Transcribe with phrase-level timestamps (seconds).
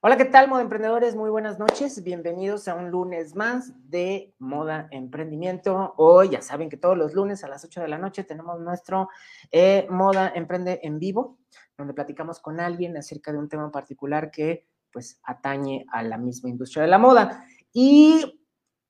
[0.00, 1.16] Hola, ¿qué tal, moda emprendedores?
[1.16, 2.04] Muy buenas noches.
[2.04, 5.94] Bienvenidos a un lunes más de Moda Emprendimiento.
[5.96, 9.08] Hoy ya saben que todos los lunes a las 8 de la noche tenemos nuestro
[9.50, 11.40] eh, Moda Emprende en vivo,
[11.76, 16.48] donde platicamos con alguien acerca de un tema particular que pues atañe a la misma
[16.48, 17.44] industria de la moda.
[17.72, 18.40] Y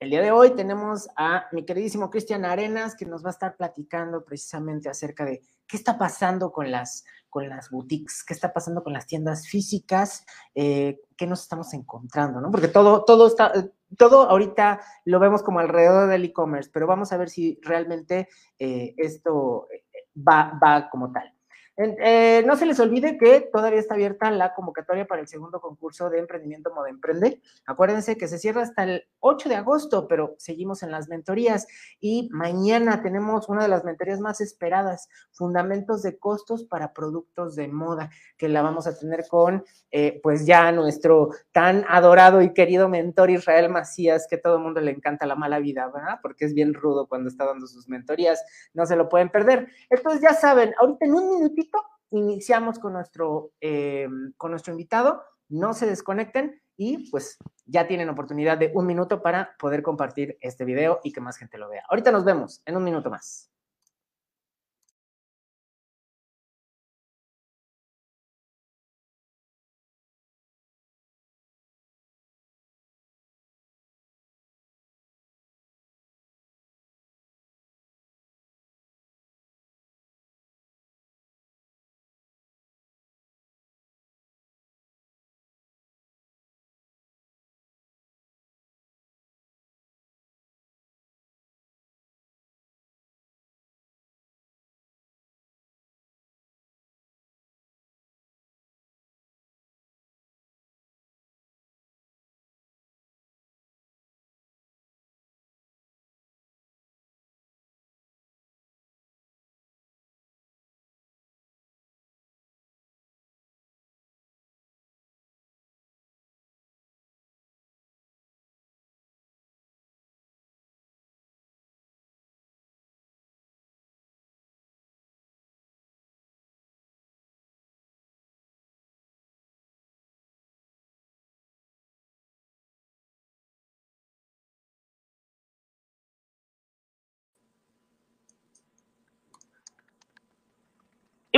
[0.01, 3.57] el día de hoy tenemos a mi queridísimo Cristian Arenas, que nos va a estar
[3.57, 8.83] platicando precisamente acerca de qué está pasando con las, con las boutiques, qué está pasando
[8.83, 10.25] con las tiendas físicas,
[10.55, 12.51] eh, qué nos estamos encontrando, ¿no?
[12.51, 13.53] Porque todo, todo está,
[13.97, 18.95] todo ahorita lo vemos como alrededor del e-commerce, pero vamos a ver si realmente eh,
[18.97, 19.85] esto eh,
[20.17, 21.38] va, va como tal.
[21.81, 26.11] Eh, no se les olvide que todavía está abierta la convocatoria para el segundo concurso
[26.11, 27.41] de emprendimiento Moda Emprende.
[27.67, 31.69] Acuérdense que se cierra hasta el 8 de agosto, pero seguimos en las mentorías
[32.01, 37.69] y mañana tenemos una de las mentorías más esperadas, Fundamentos de Costos para Productos de
[37.69, 42.89] Moda, que la vamos a tener con, eh, pues ya nuestro tan adorado y querido
[42.89, 46.19] mentor Israel Macías, que todo el mundo le encanta la mala vida, ¿verdad?
[46.23, 49.69] Porque es bien rudo cuando está dando sus mentorías, no se lo pueden perder.
[49.91, 51.68] Entonces ya saben, ahorita en un minutito
[52.11, 55.23] iniciamos con nuestro, eh, con nuestro invitado.
[55.49, 60.65] No se desconecten y pues ya tienen oportunidad de un minuto para poder compartir este
[60.65, 61.83] video y que más gente lo vea.
[61.89, 63.51] Ahorita nos vemos en un minuto más.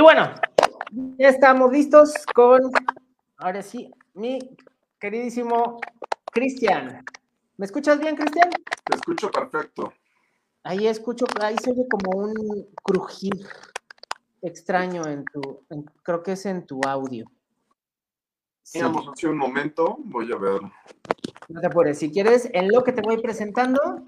[0.01, 0.33] Y bueno,
[1.19, 2.59] ya estamos listos con,
[3.37, 4.39] ahora sí, mi
[4.97, 5.79] queridísimo
[6.31, 7.05] Cristian.
[7.57, 8.49] ¿Me escuchas bien, Cristian?
[8.83, 9.93] Te escucho perfecto.
[10.63, 13.45] Ahí escucho, ahí se oye como un crujir
[14.41, 15.67] extraño en tu,
[16.01, 17.27] creo que es en tu audio.
[18.63, 18.79] Sí.
[18.79, 20.61] hace un momento, voy a ver.
[21.47, 24.01] No te apures, si quieres, en lo que te voy presentando,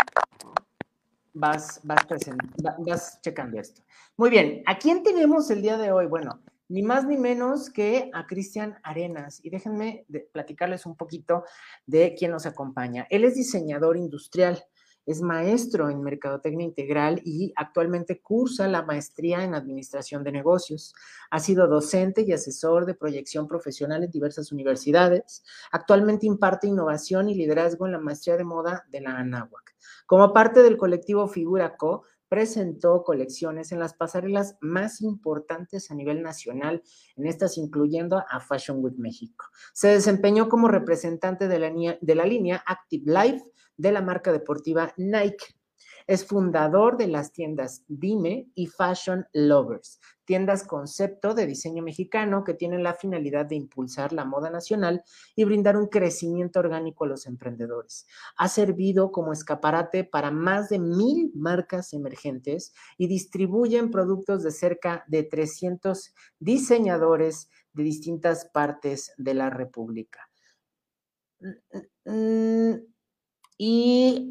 [1.34, 2.06] vas, vas,
[2.80, 3.82] vas checando esto.
[4.18, 6.06] Muy bien, ¿a quién tenemos el día de hoy?
[6.06, 9.40] Bueno, ni más ni menos que a Cristian Arenas.
[9.44, 11.44] Y déjenme platicarles un poquito
[11.86, 13.06] de quién nos acompaña.
[13.10, 14.64] Él es diseñador industrial,
[15.06, 20.94] es maestro en Mercadotecnia Integral y actualmente cursa la maestría en Administración de Negocios.
[21.30, 25.44] Ha sido docente y asesor de proyección profesional en diversas universidades.
[25.72, 29.76] Actualmente imparte innovación y liderazgo en la maestría de moda de la ANAhuac.
[30.06, 32.04] Como parte del colectivo Figura Co,
[32.34, 36.82] presentó colecciones en las pasarelas más importantes a nivel nacional,
[37.16, 39.46] en estas incluyendo a Fashion Week México.
[39.72, 41.72] Se desempeñó como representante de la,
[42.02, 43.44] de la línea Active Life
[43.78, 45.46] de la marca deportiva Nike
[46.08, 52.54] es fundador de las tiendas Dime y Fashion Lovers, tiendas concepto de diseño mexicano que
[52.54, 55.04] tienen la finalidad de impulsar la moda nacional
[55.36, 58.06] y brindar un crecimiento orgánico a los emprendedores.
[58.38, 65.04] Ha servido como escaparate para más de mil marcas emergentes y distribuyen productos de cerca
[65.08, 70.30] de 300 diseñadores de distintas partes de la República.
[72.06, 72.93] Mm,
[73.66, 74.30] y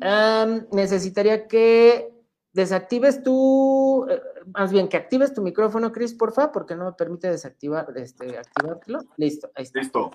[0.72, 2.12] necesitaría que
[2.52, 4.20] desactives tu, eh,
[4.54, 8.98] más bien que actives tu micrófono, Chris, porfa, porque no me permite desactivar, este, activártelo.
[9.16, 9.78] Listo, ahí está.
[9.78, 10.10] Listo.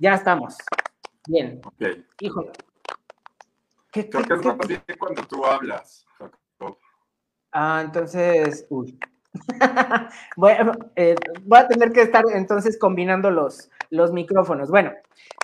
[0.00, 0.56] Ya estamos.
[1.28, 1.60] Bien.
[1.64, 1.80] Ok.
[2.20, 2.50] Híjole.
[3.92, 6.04] ¿Qué, Creo que es bien cuando tú hablas,
[7.52, 8.98] Ah, entonces, uy.
[10.36, 11.14] bueno, eh,
[11.44, 14.70] voy a tener que estar entonces combinando los, los micrófonos.
[14.70, 14.92] Bueno,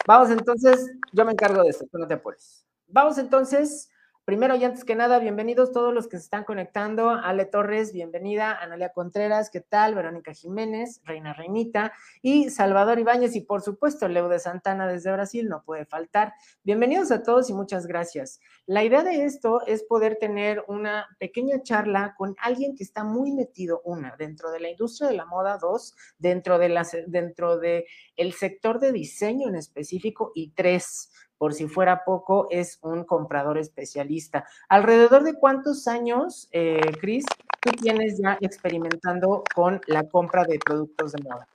[0.09, 2.67] vamos entonces, yo me encargo de esto, no te apures.
[2.93, 3.91] Vamos entonces
[4.25, 7.11] Primero y antes que nada, bienvenidos todos los que se están conectando.
[7.11, 8.57] Ale Torres, bienvenida.
[8.57, 9.97] Analia Contreras, ¿qué tal?
[9.97, 11.93] Verónica Jiménez, Reina Reinita
[12.23, 16.35] y Salvador Ibáñez y por supuesto Leo de Santana desde Brasil, no puede faltar.
[16.63, 18.39] Bienvenidos a todos y muchas gracias.
[18.65, 23.33] La idea de esto es poder tener una pequeña charla con alguien que está muy
[23.33, 26.73] metido, una, dentro de la industria de la moda, dos, dentro de
[27.09, 31.11] dentro de el sector de diseño en específico y tres,
[31.43, 34.47] por si fuera poco, es un comprador especialista.
[34.69, 37.25] ¿Alrededor de cuántos años, eh, Cris,
[37.61, 41.49] tú tienes ya experimentando con la compra de productos de moda?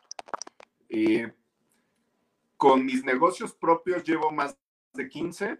[0.89, 1.31] Eh,
[2.57, 4.57] con mis negocios propios llevo más
[4.93, 5.57] de 15,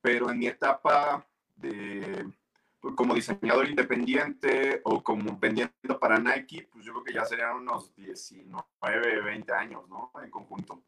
[0.00, 2.32] pero en mi etapa de
[2.80, 7.56] pues, como diseñador independiente o como vendiendo para Nike, pues yo creo que ya serían
[7.56, 10.10] unos 19, 20 años, ¿no?
[10.24, 10.82] En conjunto.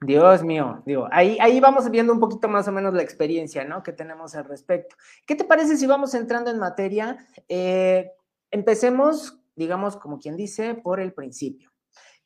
[0.00, 3.82] Dios mío, digo, ahí, ahí vamos viendo un poquito más o menos la experiencia, ¿no?
[3.82, 4.94] Que tenemos al respecto.
[5.26, 7.16] ¿Qué te parece si vamos entrando en materia?
[7.48, 8.10] Eh,
[8.50, 11.72] empecemos, digamos, como quien dice, por el principio.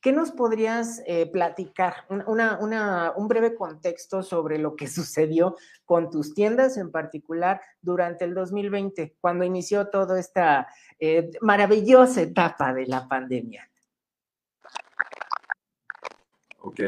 [0.00, 2.06] ¿Qué nos podrías eh, platicar?
[2.08, 9.16] un breve contexto sobre lo que sucedió con tus tiendas en particular durante el 2020,
[9.20, 10.66] cuando inició toda esta
[10.98, 13.70] eh, maravillosa etapa de la pandemia.
[16.58, 16.81] Ok.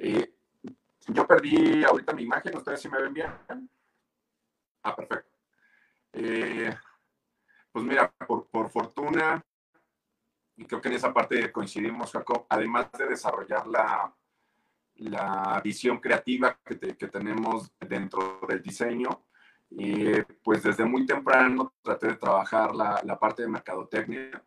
[0.00, 0.32] Eh,
[1.08, 3.30] yo perdí ahorita mi imagen, ¿ustedes sí me ven bien?
[4.82, 5.30] Ah, perfecto.
[6.12, 6.72] Eh,
[7.72, 9.44] pues mira, por, fortuna,
[10.56, 14.14] y creo que en esa parte coincidimos, Jacob, además de desarrollar la,
[14.96, 19.26] la visión creativa que, tenemos dentro del diseño,
[19.76, 24.42] eh, pues desde muy temprano traté de trabajar la, la parte de mercadotecnia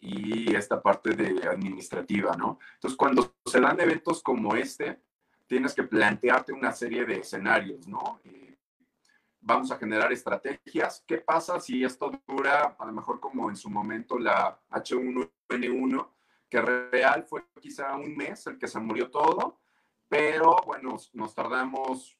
[0.00, 2.58] y esta parte de administrativa, ¿no?
[2.74, 5.02] Entonces, cuando se dan eventos como este,
[5.46, 8.20] tienes que plantearte una serie de escenarios, ¿no?
[8.24, 8.56] Eh,
[9.40, 11.02] vamos a generar estrategias.
[11.06, 16.08] ¿Qué pasa si esto dura, a lo mejor como en su momento la H1N1,
[16.48, 19.60] que real fue quizá un mes el que se murió todo,
[20.08, 22.18] pero bueno, nos tardamos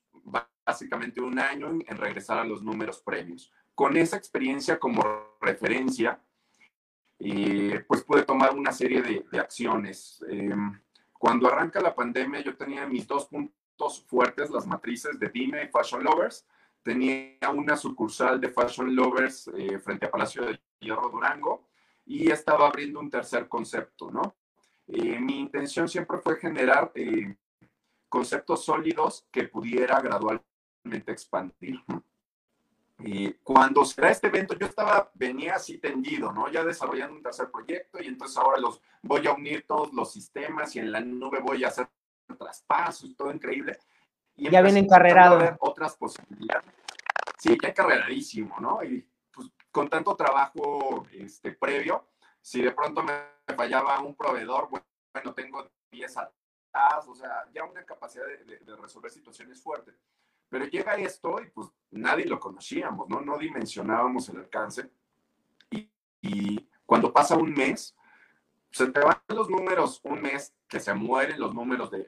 [0.66, 3.50] básicamente un año en regresar a los números previos.
[3.74, 5.02] Con esa experiencia como
[5.40, 6.20] referencia,
[7.18, 10.24] y pues pude tomar una serie de, acciones.
[10.28, 10.80] Em,
[11.18, 15.68] cuando arranca la pandemia, yo tenía mis dos puntos fuertes, las matrices de Dime y
[15.68, 16.46] Fashion Lovers.
[16.82, 21.68] Tenía una sucursal de Fashion Lovers eh, frente a Palacio de Hierro Durango
[22.06, 24.36] y estaba abriendo un tercer concepto, ¿no?
[24.86, 27.36] Eh, mi intención siempre fue generar eh,
[28.08, 31.82] conceptos sólidos que pudiera gradualmente expandir.
[33.00, 36.50] Y cuando será este evento, yo estaba, venía así tendido, ¿no?
[36.50, 40.74] Ya desarrollando un tercer proyecto y entonces ahora los voy a unir todos los sistemas
[40.74, 41.88] y en la nube voy a hacer
[42.36, 43.78] traspasos, todo increíble.
[44.34, 45.56] Y ya viene encarrerado.
[45.60, 46.72] otras posibilidades.
[47.38, 48.82] Sí, ya encarreradísimo, ¿no?
[48.82, 52.08] Y pues con tanto trabajo este, previo,
[52.40, 53.12] si de pronto me
[53.54, 59.10] fallaba un proveedor, bueno, tengo 10 atrás, o sea, ya una capacidad de, de resolver
[59.10, 59.94] situaciones fuertes.
[60.48, 63.20] Pero llega esto y pues nadie lo conocíamos, ¿no?
[63.20, 64.90] No dimensionábamos el alcance.
[66.20, 67.94] Y, cuando pasa un mes,
[68.70, 72.06] se te van los números, un mes que se mueren los números de...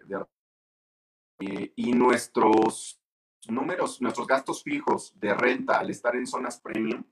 [1.77, 3.01] y nuestros
[3.49, 7.05] números, nuestros gastos fijos de renta al estar en zonas premium,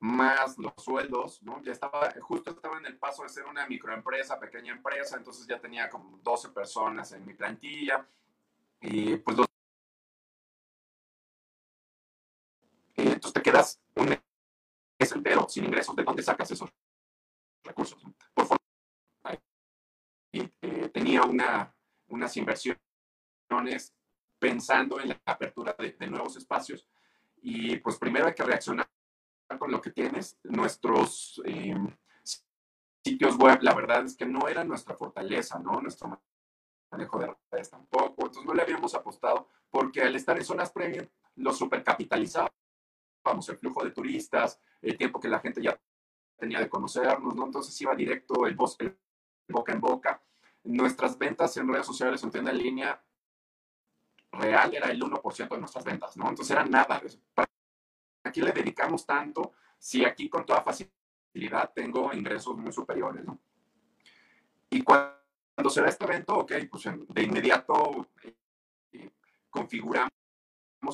[0.00, 1.62] más los sueldos, ¿no?
[1.62, 5.58] Ya estaba, justo estaba en el paso de ser una microempresa, pequeña empresa, entonces ya
[5.58, 8.06] tenía como 12 personas en mi plantilla,
[8.80, 9.46] y pues los
[13.54, 15.94] quedas un mes entero sin ingresos.
[15.94, 16.70] ¿De dónde sacas esos
[17.62, 18.02] recursos?
[18.34, 18.60] Por favor.
[20.32, 21.72] Eh, tenía una,
[22.08, 22.80] unas inversiones
[24.40, 26.88] pensando en la apertura de, nuevos espacios
[27.40, 28.88] y pues primero hay que reaccionar
[29.58, 30.36] con lo que tienes.
[30.42, 31.96] Nuestros em,
[33.04, 35.80] sitios web, la verdad es que no era nuestra fortaleza, ¿no?
[35.80, 36.20] Nuestro
[36.90, 38.26] manejo de redes tampoco.
[38.26, 41.06] Entonces no le habíamos apostado porque al estar en zonas premium
[41.36, 42.50] lo supercapitalizaba
[43.24, 45.80] vamos, el flujo de turistas, el tiempo que la gente ya
[46.36, 47.46] tenía de conocernos, ¿no?
[47.46, 50.22] Entonces iba directo el, boca en boca.
[50.64, 53.02] Nuestras ventas en redes sociales en tienda en línea
[54.32, 56.28] real era el 1% de nuestras ventas, ¿no?
[56.28, 57.00] Entonces era nada.
[57.34, 57.48] ¿Para
[58.32, 63.38] qué le dedicamos tanto si aquí con toda facilidad tengo ingresos muy superiores, ¿no?
[64.70, 68.08] Y cuando se da este evento, ok, pues de inmediato
[68.92, 69.10] eh,
[69.48, 70.10] configuramos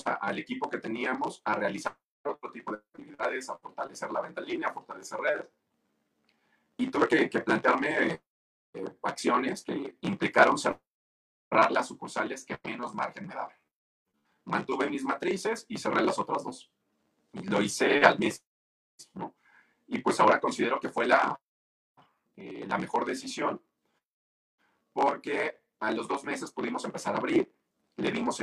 [0.05, 4.47] al equipo que teníamos a realizar otro tipo de actividades, a fortalecer la venta en
[4.47, 5.47] línea, a fortalecer redes.
[6.77, 8.23] Y tuve que, plantearme
[8.73, 13.57] eh, acciones que implicaron cerrar las sucursales que menos margen me daban.
[14.45, 16.71] mantuve mis matrices y cerré las otras dos.
[17.33, 18.43] Y lo hice al mes,
[19.15, 19.35] ¿no?
[19.87, 21.39] Y pues ahora considero que fue la,
[22.37, 23.61] eh, la mejor decisión
[24.93, 27.53] porque a los dos meses pudimos empezar a abrir,
[27.97, 28.43] le dimos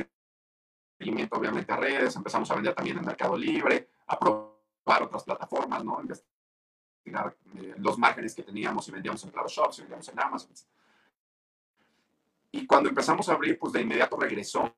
[1.30, 6.00] obviamente a redes, empezamos a vender también en Mercado Libre, a probar otras plataformas, ¿no?
[6.00, 10.52] Investigar eh, los márgenes que teníamos y vendíamos en Claro Shops, y vendíamos en Amazon.
[12.50, 14.74] Y cuando empezamos a abrir, pues de inmediato regresó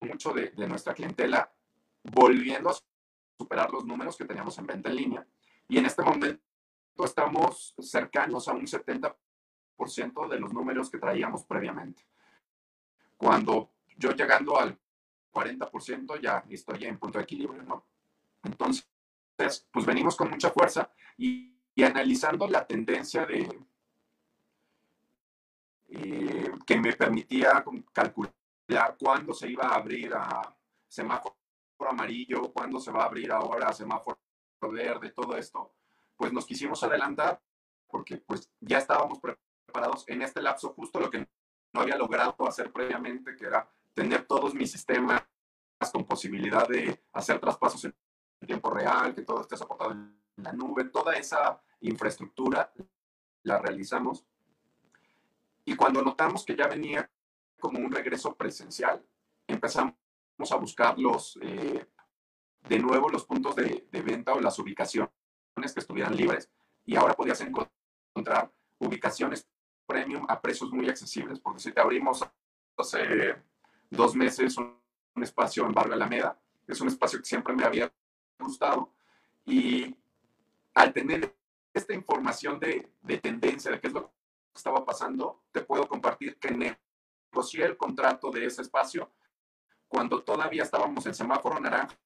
[0.00, 1.52] mucho de nuestra clientela,
[2.02, 2.74] volviendo a
[3.36, 5.26] superar los números que teníamos en venta en línea.
[5.68, 6.40] Y en este momento
[7.04, 12.04] estamos cercanos a un 70% de los números que traíamos previamente.
[13.16, 14.78] Cuando yo llegando al
[15.32, 17.86] 40% ya estoy en punto de equilibrio, ¿no?
[18.42, 18.88] Entonces,
[19.70, 23.48] pues venimos con mucha fuerza y, analizando la tendencia de
[25.90, 28.34] eh, que me permitía calcular
[28.98, 30.56] cuándo se iba a abrir a
[30.88, 31.36] semáforo
[31.88, 34.18] amarillo, cuándo se va a abrir ahora a semáforo
[34.72, 35.76] verde, todo esto,
[36.16, 37.40] pues nos quisimos adelantar
[37.86, 41.28] porque pues ya estábamos preparados en este lapso justo lo que
[41.72, 45.24] no había logrado hacer previamente, que era tener todos mis sistemas
[45.92, 47.94] con posibilidad de hacer traspasos en
[48.46, 52.72] tiempo real, que todo esté soportado en la nube, toda esa infraestructura
[53.42, 54.24] la realizamos.
[55.64, 57.10] Y cuando notamos que ya venía
[57.58, 59.04] como un regreso presencial,
[59.48, 59.96] empezamos
[60.48, 61.84] a buscar los, eh,
[62.68, 65.10] de nuevo los puntos de, de, venta o las ubicaciones
[65.74, 66.48] que estuvieran libres.
[66.84, 69.48] Y ahora podías encontrar ubicaciones
[69.86, 72.24] premium a precios muy accesibles, porque si te abrimos
[72.76, 73.47] hace
[73.90, 74.78] dos meses un,
[75.20, 77.92] espacio en Barrio Alameda, es un espacio que siempre me había
[78.38, 78.94] gustado
[79.44, 79.96] y
[80.74, 81.34] al tener
[81.74, 84.12] esta información de, de tendencia, de qué es lo que
[84.54, 89.10] estaba pasando, te puedo compartir que negocié el contrato de ese espacio
[89.88, 91.96] cuando todavía estábamos en semáforo naranja,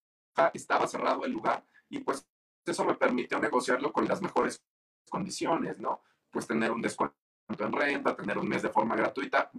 [0.54, 2.26] estaba cerrado el lugar y pues
[2.64, 4.64] eso me permitió negociarlo con las mejores
[5.10, 6.02] condiciones, ¿no?
[6.30, 7.16] Pues tener un descuento
[7.58, 9.50] en renta, tener un mes de forma gratuita.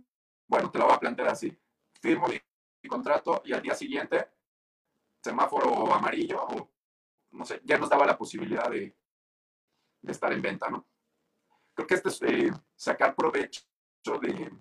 [0.48, 1.56] Bueno, te lo voy a plantear así.
[2.04, 2.38] Firmo mi,
[2.90, 4.28] contrato y al día siguiente,
[5.24, 6.70] semáforo amarillo, o
[7.32, 8.94] no sé, ya nos daba la posibilidad de,
[10.02, 10.86] de estar en venta, ¿no?
[11.74, 13.64] Creo que esto es eh, sacar provecho
[14.22, 14.52] de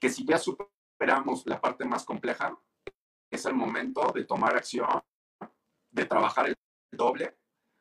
[0.00, 2.58] que si ya superamos la parte más compleja,
[3.30, 5.02] es el momento de tomar acción,
[5.90, 6.56] de trabajar el
[6.90, 7.38] doble,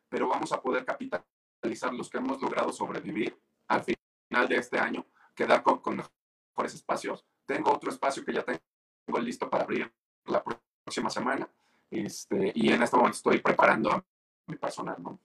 [0.09, 5.07] pero vamos a poder capitalizar los que hemos logrado sobrevivir al final de este año,
[5.33, 7.25] quedar con, con mejores espacios.
[7.49, 9.91] Tengo otro espacio que ya tengo listo para abrir
[10.27, 10.43] la
[10.83, 11.49] próxima semana.
[11.89, 14.05] Este, y en este momento estoy preparando a
[14.45, 15.19] mi personal, ¿no?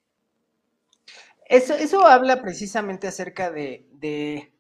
[1.44, 4.54] Eso, eso habla precisamente acerca de, de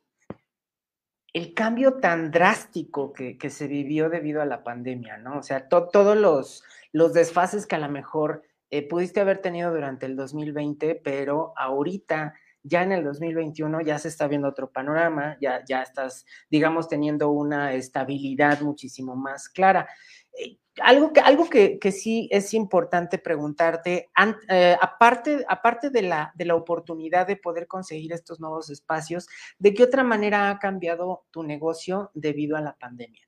[1.32, 5.38] el cambio tan drástico que, que, se vivió debido a la pandemia, ¿no?
[5.38, 9.72] O sea, to, todos los, los desfases que a lo mejor eh, pudiste haber tenido
[9.72, 15.36] durante el 2020, pero ahorita ya en el 2021 ya se está viendo otro panorama,
[15.40, 19.86] ya, ya estás, digamos, teniendo una estabilidad muchísimo más clara.
[20.32, 24.10] Eh, algo que, algo que, que, sí es importante preguntarte,
[24.48, 29.28] eh, aparte, aparte de, la, de la oportunidad de poder conseguir estos nuevos espacios,
[29.58, 33.22] ¿de qué otra manera ha cambiado tu negocio debido a la pandemia?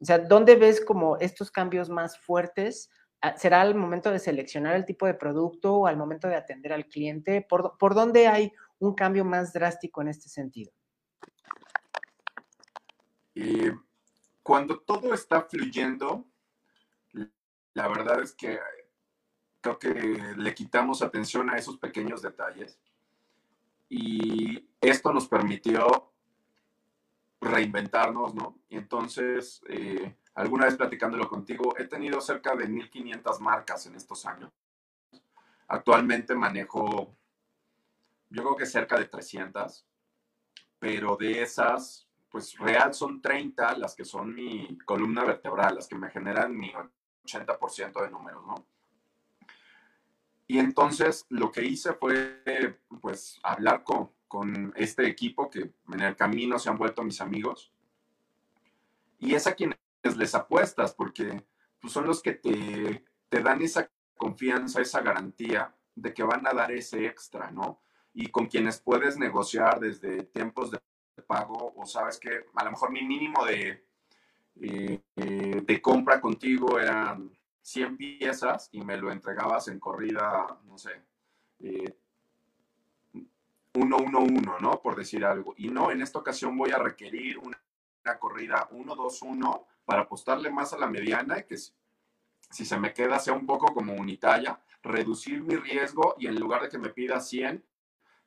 [0.00, 2.88] O sea, ¿dónde ves como estos cambios más fuertes?
[3.20, 6.72] Ah, ¿Será al momento de seleccionar el tipo de producto o al momento de atender
[6.72, 7.42] al cliente?
[7.42, 10.72] ¿Por, por dónde hay un cambio más drástico en este sentido?
[13.34, 13.70] Y
[14.42, 16.24] cuando todo está fluyendo,
[17.74, 18.58] la verdad es que
[19.60, 22.78] creo que le quitamos atención a esos pequeños detalles
[23.88, 26.12] y esto nos permitió
[27.40, 28.58] reinventarnos, ¿no?
[28.68, 34.24] Y entonces, eh, alguna vez platicándolo contigo, he tenido cerca de 1.500 marcas en estos
[34.26, 34.50] años.
[35.68, 37.14] Actualmente manejo
[38.30, 39.86] yo creo que cerca de 300,
[40.78, 45.96] pero de esas, pues real son 30 las que son mi columna vertebral, las que
[45.96, 46.72] me generan mi
[47.24, 48.66] 80% de números, ¿no?
[50.48, 56.14] Y entonces lo que hice fue, pues, hablar con, con este equipo que en el
[56.14, 57.72] camino se han vuelto mis amigos.
[59.18, 59.78] Y es a quienes
[60.16, 61.44] les apuestas, porque
[61.80, 66.52] pues, son los que te, te dan esa confianza, esa garantía de que van a
[66.52, 67.80] dar ese extra, ¿no?
[68.18, 70.80] Y con quienes puedes negociar desde tiempos de
[71.26, 73.84] pago o sabes que a lo mejor mi mínimo de,
[74.62, 77.30] eh, de compra contigo eran
[77.60, 81.02] 100 piezas y me lo entregabas en corrida, no sé,
[81.60, 81.94] eh,
[83.74, 84.80] 1, 1, 1, ¿no?
[84.80, 85.52] Por decir algo.
[85.58, 87.60] Y no, en esta ocasión voy a requerir una,
[88.02, 92.78] una corrida 1, 2, 1 para apostarle más a la mediana y que si se
[92.78, 96.78] me queda sea un poco como unitalla, reducir mi riesgo y en lugar de que
[96.78, 97.62] me pida 100,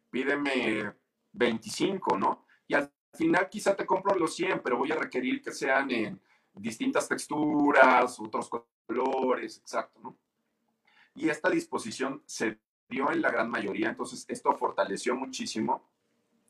[0.09, 0.93] pídeme
[1.33, 2.45] 25, ¿no?
[2.67, 6.21] Y al final quizá te compro los 100, pero voy a requerir que sean en
[6.53, 10.17] distintas texturas, otros colores, exacto, ¿no?
[11.15, 15.87] Y esta disposición se dio en la gran mayoría, entonces esto fortaleció muchísimo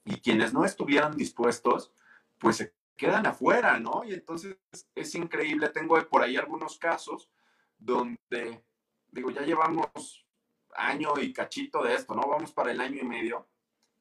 [0.06, 1.92] y quienes no estuvieran dispuestos,
[2.38, 4.04] pues se quedan afuera, ¿no?
[4.04, 4.58] Y entonces
[4.96, 7.30] es increíble, tengo por ahí algunos casos
[7.78, 8.64] donde,
[9.12, 10.26] digo, ya llevamos
[10.80, 12.28] año y cachito de esto, ¿no?
[12.28, 13.48] Vamos para el año y medio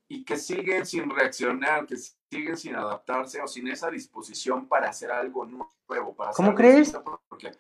[0.09, 5.11] y que siguen sin reaccionar, que siguen sin adaptarse o sin esa disposición para hacer
[5.11, 6.17] algo nuevo.
[6.17, 6.97] Para ¿Cómo crees?
[7.29, 7.53] Porque,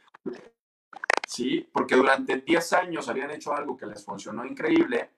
[1.26, 5.10] sí, porque durante 10 años habían hecho algo que les funcionó increíble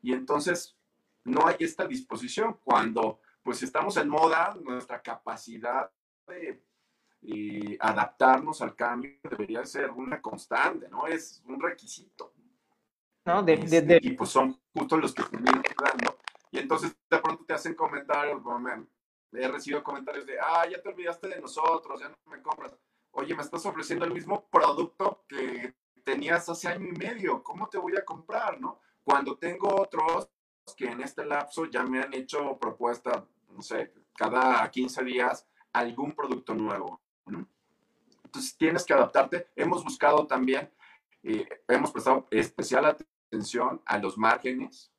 [0.00, 0.76] y entonces
[1.24, 5.90] no hay esta disposición cuando pues estamos en moda, nuestra capacidad
[6.26, 6.62] de
[7.22, 11.06] y adaptarnos al cambio debería ser una constante, ¿no?
[11.06, 12.34] Es un requisito.
[13.24, 13.42] ¿No?
[13.42, 16.18] De, este, Y pues son justo los que terminan dando.
[16.50, 18.86] Y entonces de pronto te hacen comentarios, bueno,
[19.32, 22.76] he recibido comentarios de, ah, ya te olvidaste de nosotros, ya no me compras.
[23.12, 25.74] Oye, me estás ofreciendo el mismo producto que
[26.04, 28.80] tenías hace año y medio, ¿cómo te voy a comprar, no?
[29.04, 30.28] Cuando tengo otros
[30.76, 36.12] que en este lapso ya me han hecho propuesta, no sé, cada 15 días algún
[36.12, 37.00] producto nuevo.
[38.24, 39.48] Entonces tienes que adaptarte.
[39.56, 40.70] Hemos buscado también,
[41.22, 42.96] eh, hemos prestado especial
[43.86, 44.92] a los márgenes.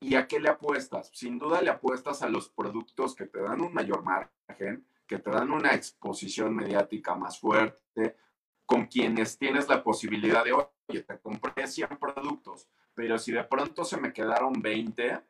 [0.00, 1.10] ¿Y a qué le apuestas?
[1.12, 5.30] Sin duda le apuestas a los productos que te dan un mayor margen, que te
[5.30, 8.16] dan una exposición mediática más fuerte,
[8.64, 13.84] con quienes tienes la posibilidad de, oye, te compré 100 productos, pero si de pronto
[13.84, 15.20] se me quedaron 20,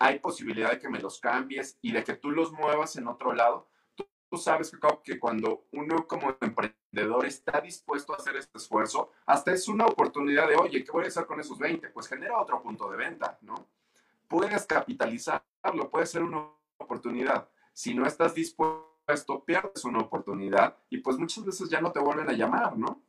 [0.00, 3.32] hay posibilidad de que me los cambies y de que tú los muevas en otro
[3.32, 3.68] lado
[4.28, 9.68] tú sabes que cuando uno como emprendedor está dispuesto a hacer este esfuerzo, hasta es
[9.68, 11.88] una oportunidad de, oye, ¿qué voy a hacer con esos 20?
[11.90, 13.66] Pues genera otro punto de venta, ¿no?
[14.28, 17.48] Puedes capitalizarlo, puede ser una oportunidad.
[17.72, 22.28] Si no estás dispuesto, pierdes una oportunidad y pues muchas veces ya no te vuelven
[22.28, 23.00] a llamar, ¿no?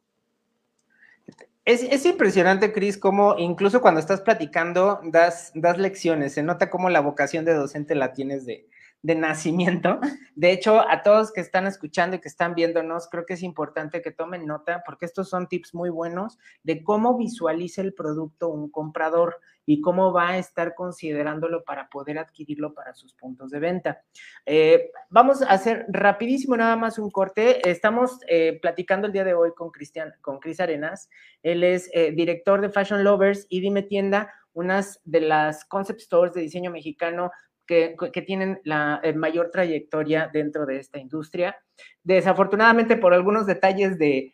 [1.66, 6.34] Es, es, impresionante, Cris, cómo incluso cuando estás platicando das, das lecciones.
[6.34, 8.68] Se nota cómo la vocación de docente la tienes de,
[9.02, 10.00] de nacimiento.
[10.36, 14.02] De hecho, a todos que están escuchando y que están viéndonos, creo que es importante
[14.02, 18.70] que tomen nota porque estos son tips muy buenos de cómo visualiza el producto un
[18.70, 24.02] comprador y cómo va a estar considerándolo para poder adquirirlo para sus puntos de venta.
[24.46, 27.70] Eh, vamos a hacer rapidísimo nada más un corte.
[27.70, 31.10] Estamos eh, platicando el día de hoy con Cristian, con Cris Arenas.
[31.44, 36.34] Él es eh, director de Fashion Lovers y Dime Tienda, unas de las concept stores
[36.34, 37.32] de diseño mexicano
[37.70, 41.56] que, tienen la eh, mayor trayectoria dentro de esta industria.
[42.04, 44.34] Desafortunadamente, por algunos detalles de,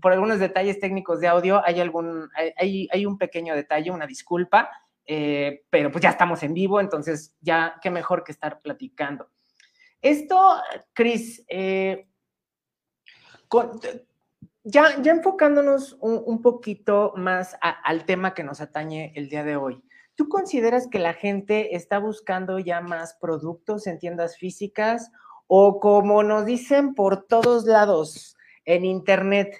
[0.00, 4.70] por algunos detalles técnicos de audio, hay algún, hay, hay un pequeño detalle, una disculpa,
[5.04, 9.28] eh, pero pues ya estamos en vivo, entonces ya qué mejor que estar platicando.
[10.00, 10.56] Esto,
[10.94, 12.06] Cris, eh,
[14.62, 19.83] ya, ya enfocándonos un, poquito más al tema que nos atañe el día de hoy.
[20.16, 25.10] ¿Tú consideras que la gente está buscando ya más productos en tiendas físicas
[25.48, 29.56] o como nos dicen por todos lados en Internet,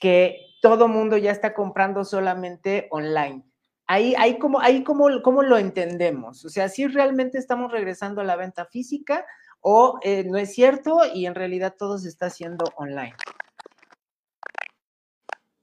[0.00, 3.44] que todo mundo ya está comprando solamente online?
[3.88, 6.44] Ahí, ahí, como, ahí como, ¿cómo lo entendemos?
[6.44, 9.24] O sea, si realmente estamos regresando a la venta física
[9.60, 13.14] o eh, no es cierto y en realidad todo se está haciendo online.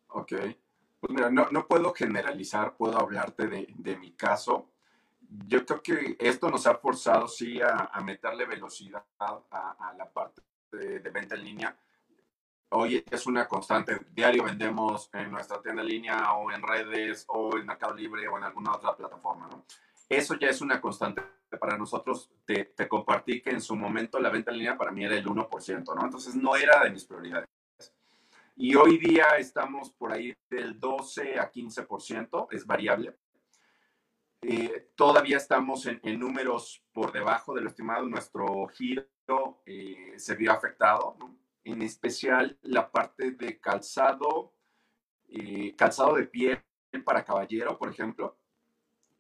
[0.10, 0.34] Ok.
[1.04, 4.70] Pues mira, no, puedo generalizar, puedo hablarte de, mi caso.
[5.48, 11.00] Yo creo que esto nos ha forzado, sí, a, meterle velocidad a, la parte de,
[11.00, 11.78] venta en línea.
[12.70, 14.00] Hoy es una constante.
[14.12, 18.38] Diario vendemos en nuestra tienda en línea o en redes o en Mercado Libre o
[18.38, 19.50] en alguna otra plataforma.
[19.52, 19.66] ¿no?
[20.08, 21.22] Eso ya es una constante
[21.60, 22.32] para nosotros.
[22.46, 25.26] Te, te compartí que en su momento la venta en línea para mí era el
[25.26, 26.06] 1%, ¿no?
[26.06, 27.53] Entonces no era de mis prioridades.
[28.56, 33.18] Y hoy día estamos por ahí del 12 a 15%, es variable.
[34.42, 38.08] Eh, todavía estamos en, números por debajo de lo estimado.
[38.08, 41.18] Nuestro giro eh, se vio afectado,
[41.64, 44.54] en especial la parte de calzado,
[45.30, 46.64] eh, calzado de piel
[47.04, 48.38] para caballero, por ejemplo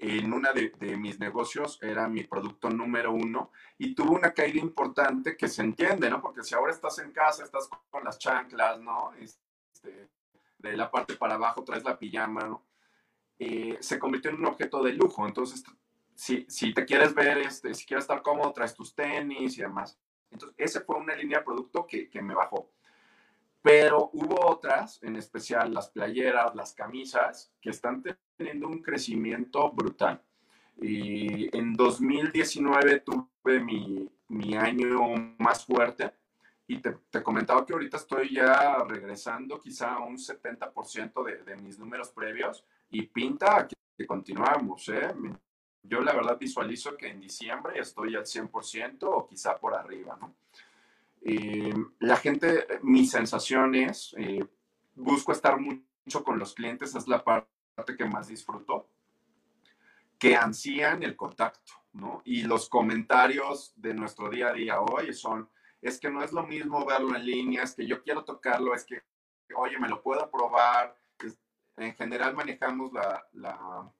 [0.03, 5.37] en una de, mis negocios era mi producto número uno y tuvo una caída importante
[5.37, 6.21] que se entiende, ¿no?
[6.21, 9.13] Porque si ahora estás en casa, estás con las chanclas, ¿no?
[9.13, 10.09] Este,
[10.57, 12.65] de la parte para abajo traes la pijama, ¿no?
[13.39, 15.25] Eh, se convirtió en un objeto de lujo.
[15.25, 15.63] Entonces,
[16.15, 19.97] si, si te quieres ver, este, si quieres estar cómodo, traes tus tenis y demás.
[20.29, 22.71] Entonces, esa fue una línea de producto que, que me bajó.
[23.63, 28.03] Pero hubo otras, en especial las playeras, las camisas, que están
[28.35, 30.21] teniendo un crecimiento brutal.
[30.81, 34.99] Y en 2019 tuve mi, mi año
[35.37, 36.11] más fuerte
[36.67, 41.55] y te, te, comentaba que ahorita estoy ya regresando quizá a un 70% de, de,
[41.55, 44.89] mis números previos y pinta que, que continuamos.
[44.89, 45.13] ¿eh?
[45.83, 50.17] Yo la verdad visualizo que en diciembre estoy al 100% o quizá por arriba.
[50.19, 50.35] ¿no?
[51.25, 54.45] Eh, la gente, mis sensaciones, eh,
[54.95, 58.89] busco estar mucho con los clientes, es la parte que más disfruto,
[60.19, 62.21] que ansían el contacto, ¿no?
[62.25, 65.49] Y los comentarios de nuestro día a día hoy son,
[65.81, 68.83] es que no es lo mismo verlo en línea, es que yo quiero tocarlo, es
[68.83, 69.01] que,
[69.55, 70.95] oye, me lo puedo probar.
[71.77, 73.91] En general manejamos la,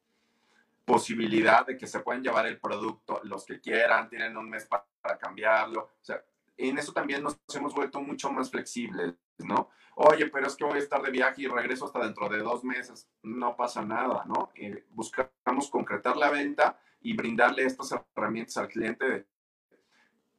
[0.86, 4.86] posibilidad de que se pueden llevar el producto los que quieran, tienen un mes para,
[5.02, 5.84] para cambiarlo.
[5.84, 6.22] O sea,
[6.58, 9.70] en eso también nos hemos vuelto mucho más flexibles, ¿no?
[9.96, 12.64] Oye, pero es que voy a estar de viaje y regreso hasta dentro de dos
[12.64, 13.10] meses.
[13.22, 14.52] No pasa nada, ¿no?
[14.56, 19.28] Eh, buscamos concretar la venta y brindarle estas herramientas al cliente.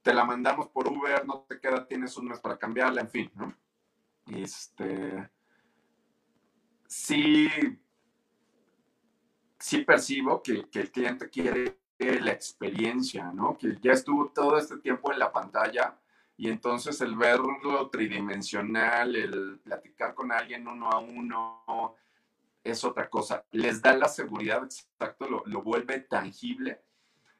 [0.02, 3.30] te la mandamos por Uber, no te queda, tienes un mes para cambiarla, en fin,
[3.34, 3.56] ¿no?
[4.26, 5.30] Este,
[6.86, 7.48] sí,
[9.58, 13.56] sí percibo que, que el cliente quiere la experiencia, ¿no?
[13.56, 15.96] Que ya estuvo todo este tiempo en la pantalla
[16.36, 21.96] y entonces el verlo tridimensional, el platicar con alguien uno a uno,
[22.62, 23.44] es otra cosa.
[23.52, 26.82] Les da la seguridad, exacto, lo, lo vuelve tangible.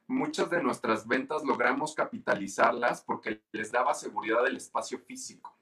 [0.07, 5.57] Muchas de nuestras ventas logramos capitalizarlas porque les daba seguridad del espacio físico.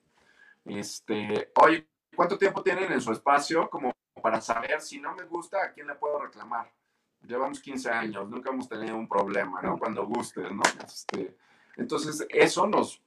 [0.66, 5.64] Este, oye, ¿cuánto tiempo tienen en su espacio como para saber si no me gusta,
[5.64, 6.72] a quién le puedo reclamar?
[7.22, 9.80] Llevamos 15 años, nunca hemos tenido un problema, ¿no?
[9.80, 10.62] Cuando gustes, ¿no?
[10.86, 11.38] Este,
[11.76, 13.02] entonces, eso nos,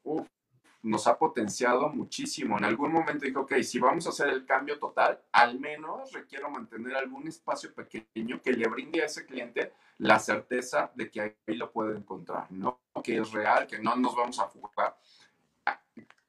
[0.83, 2.59] nos ha potenciado muchísimo.
[2.59, 6.51] En algún momento dijo, ok, si vamos a hacer el cambio total, al menos requiero
[6.51, 11.57] mantener algún espacio pequeño que le brinde a ese cliente la certeza de que ahí
[11.57, 12.81] lo puede encontrar, ¿no?
[13.03, 14.97] Que es real, que no nos vamos a fugar.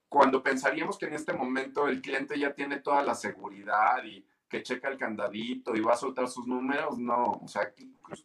[0.10, 4.64] Cuando pensaríamos que en este momento el cliente ya tiene toda la seguridad y que
[4.64, 7.74] checa el candadito y va a soltar sus números, no, o sea,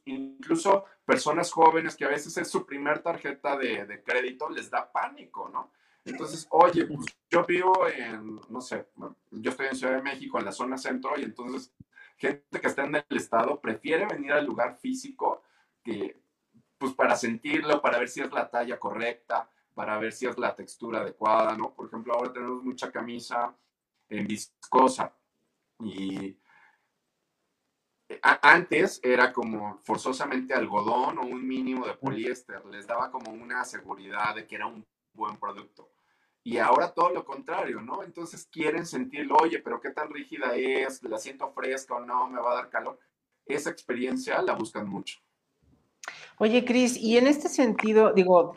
[0.04, 4.90] incluso personas jóvenes que a veces es su primer tarjeta de, de crédito, les da
[4.90, 5.72] pánico, ¿no?
[6.04, 8.88] Entonces, oye, pues yo vivo en, no sé,
[9.30, 11.72] yo estoy en Ciudad de México, en la zona centro, y entonces
[12.16, 15.42] gente que está en el estado prefiere venir al lugar físico
[15.82, 16.20] que,
[16.78, 20.54] pues para sentirlo, para ver si es la talla correcta, para ver si es la
[20.54, 21.72] textura adecuada, ¿no?
[21.72, 23.56] Por ejemplo, ahora tenemos mucha camisa
[24.08, 25.16] en viscosa
[25.84, 26.38] y
[28.20, 34.34] antes era como forzosamente algodón o un mínimo de poliéster, les daba como una seguridad
[34.34, 35.90] de que era un buen producto.
[36.44, 38.02] Y ahora todo lo contrario, ¿no?
[38.02, 42.40] Entonces quieren sentirlo, oye, pero qué tan rígida es, la siento fresca o no, me
[42.40, 42.98] va a dar calor.
[43.46, 45.18] Esa experiencia la buscan mucho.
[46.38, 48.54] Oye, Cris, y en este sentido, digo,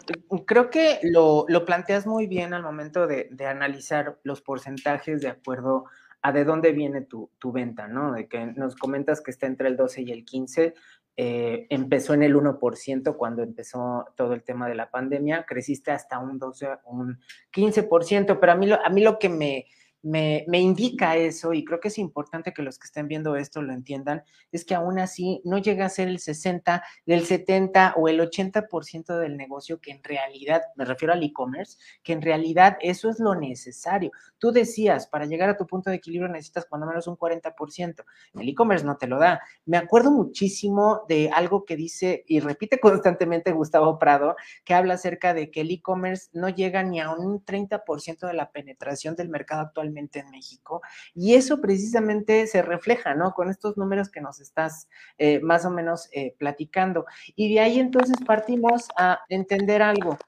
[0.47, 5.27] creo que lo, lo planteas muy bien al momento de, de, analizar los porcentajes de
[5.27, 8.13] acuerdo a de dónde viene tu, tu, venta, ¿no?
[8.13, 10.73] De que nos comentas que está entre el 12 y el 15,
[11.17, 16.19] eh, empezó en el 1% cuando empezó todo el tema de la pandemia, creciste hasta
[16.19, 17.19] un 12, un
[17.53, 19.65] 15%, pero a mí lo, a mí lo que me,
[20.01, 23.61] me, me, indica eso, y creo que es importante que los que estén viendo esto
[23.61, 28.07] lo entiendan, es que aún así no llega a ser el 60, del 70 o
[28.07, 33.09] el 80% del negocio que en realidad, me refiero al e-commerce, que en realidad eso
[33.09, 34.11] es lo necesario.
[34.45, 38.05] Tú decías, para llegar a tu punto de equilibrio necesitas cuando menos un 40%.
[38.35, 39.41] El e-commerce no te lo da.
[39.65, 45.33] Me acuerdo muchísimo de algo que dice y repite constantemente Gustavo Prado, que habla acerca
[45.33, 49.61] de que el e-commerce no llega ni a un 30% de la penetración del mercado
[49.61, 50.83] actualmente en México.
[51.15, 53.31] Y eso precisamente se refleja, ¿no?
[53.31, 57.07] Con estos números que nos estás eh, más o menos eh, platicando.
[57.35, 60.19] Y de ahí entonces partimos a entender algo.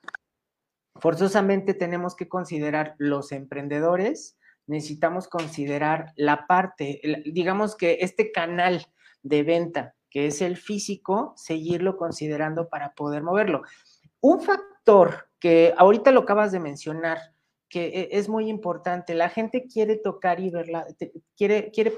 [1.00, 8.86] Forzosamente tenemos que considerar los emprendedores, necesitamos considerar la parte, digamos que este canal
[9.24, 13.64] de venta, que es el físico, seguirlo considerando para poder moverlo.
[14.22, 17.20] Un factor que ahorita lo acabas de mencionar,
[17.70, 19.14] que e, es muy importante.
[19.14, 20.88] La gente quiere tocar y verla,
[21.36, 21.92] quiere, quiere,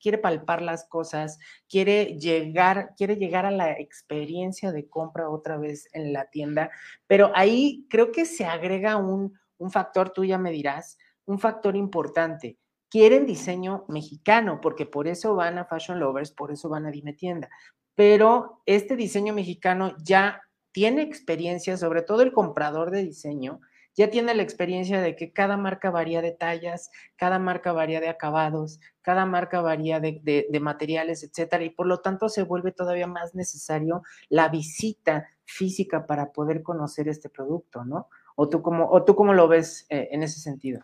[0.00, 5.88] quiere palpar las cosas, quiere llegar, quiere llegar a la experiencia de compra otra vez
[5.92, 6.70] en la tienda,
[7.06, 11.76] pero ahí creo que se agrega un, un factor, tú ya me dirás, un factor
[11.76, 12.58] importante.
[12.88, 17.12] Quieren diseño mexicano, porque por eso van a Fashion Lovers, por eso van a Dime
[17.12, 17.48] Tienda.
[17.94, 23.60] Pero este diseño mexicano ya tiene experiencia, sobre todo el comprador de diseño,
[23.96, 28.10] ya tiene la experiencia de que cada marca varía de tallas, cada marca varía de
[28.10, 33.34] acabados, cada marca varía de, materiales, etcétera, y por lo tanto se vuelve todavía más
[33.34, 38.08] necesario la visita física para poder conocer este producto, ¿no?
[38.34, 40.82] ¿O tú cómo, o tú cómo lo ves eh, en ese sentido?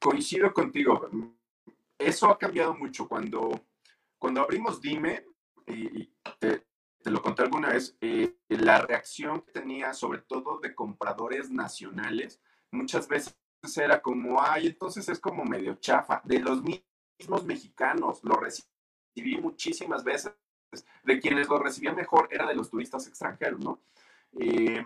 [0.00, 1.08] Coincido contigo.
[1.96, 3.06] Eso ha cambiado mucho.
[3.06, 3.52] Cuando,
[4.18, 5.24] cuando abrimos Dime,
[5.68, 6.66] y te,
[7.10, 12.40] lo conté alguna vez, eh, la reacción que tenía, sobre todo de compradores nacionales,
[12.70, 13.36] muchas veces
[13.76, 16.20] era como, ay, entonces es como medio chafa.
[16.24, 20.32] De los mismos mexicanos, lo recibí muchísimas veces.
[21.04, 23.80] De quienes lo recibían mejor era de los turistas extranjeros, ¿no?
[24.38, 24.84] Eh,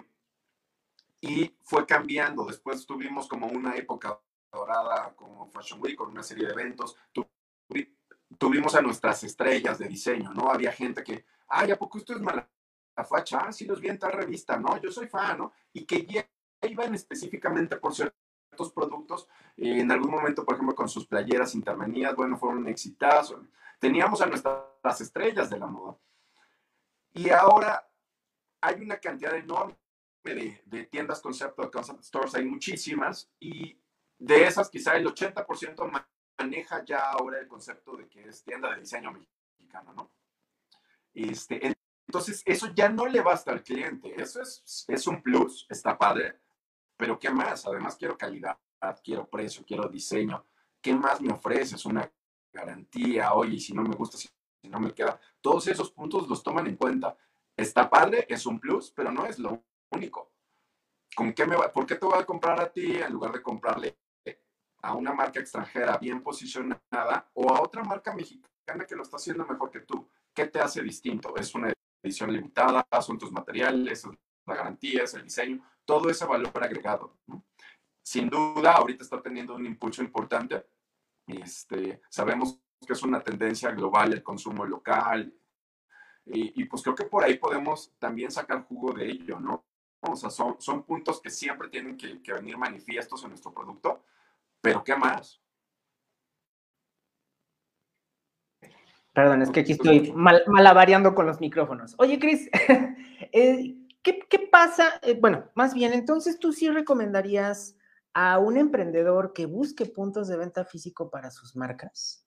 [1.21, 2.45] y fue cambiando.
[2.45, 4.21] Después tuvimos como una época
[4.53, 6.97] dorada como Fashion Week con una serie de eventos.
[8.41, 10.51] Tuvimos a nuestras estrellas de diseño, ¿no?
[10.51, 12.49] Había gente que, ay, ¿a poco esto es mala
[13.05, 13.41] facha?
[13.41, 14.81] Ah, sí los vi en tal revista, ¿no?
[14.81, 15.53] Yo soy fan, ¿no?
[15.75, 16.07] Y que
[16.63, 19.29] iban específicamente por ciertos productos.
[19.59, 23.51] en algún momento, por ejemplo, con sus playeras intervenidas, bueno, fueron un.
[23.79, 25.99] Teníamos a nuestras estrellas de la moda.
[27.13, 27.87] Y ahora
[28.63, 29.77] hay una cantidad enorme
[30.25, 33.79] de, de tiendas concepto, concept stores, hay muchísimas, y
[34.19, 35.91] de esas quizá el 80%
[36.41, 40.11] maneja ya ahora el concepto de que es tienda de diseño mexicano, ¿no?
[41.13, 41.75] Este,
[42.07, 46.41] entonces, eso ya no le basta al cliente, eso es, es un plus, está padre,
[46.97, 47.67] pero ¿qué más?
[47.67, 48.59] Además quiero calidad,
[49.05, 50.45] quiero precio, quiero diseño,
[50.81, 51.85] ¿qué más me ofreces?
[51.85, 52.11] Una
[52.53, 54.29] garantía, oye, si no me gusta, si
[54.69, 57.17] no me queda, todos esos puntos los toman en cuenta.
[57.57, 60.33] Está padre, es un plus, pero no es lo único.
[61.15, 63.43] ¿Con qué me va, ¿Por qué te voy a comprar a ti en lugar de
[63.43, 63.99] comprarle
[64.83, 69.47] a una marca extranjera bien posicionada o a otra marca mexicana que lo está haciendo
[69.47, 70.09] mejor que tú?
[70.35, 71.37] ¿Qué te hace distinto?
[71.37, 72.87] ¿Es una edición limitada?
[73.01, 74.07] ¿Son tus materiales?
[74.47, 75.05] ¿La garantía?
[75.05, 75.63] ¿Es el diseño?
[75.85, 77.19] Todo ese valor agregado.
[78.03, 80.67] Sin duda, ahorita está teniendo un impulso importante.
[81.27, 85.35] Este, sabemos que es una tendencia global el consumo local.
[86.27, 89.65] Y, pues creo que por ahí podemos también sacar jugo de ello, ¿no?
[90.01, 94.05] O sea, son, puntos que siempre tienen que venir manifiestos en nuestro producto
[94.61, 95.41] pero ¿qué más?
[99.13, 101.95] Perdón, es que aquí estoy mal, malavariando con los micrófonos.
[101.99, 102.49] Oye, Cris,
[103.33, 105.01] eh, ¿qué, pasa?
[105.03, 107.77] Eh, bueno, más bien, entonces tú sí recomendarías
[108.15, 112.27] a un emprendedor que busque puntos de venta físico para sus marcas?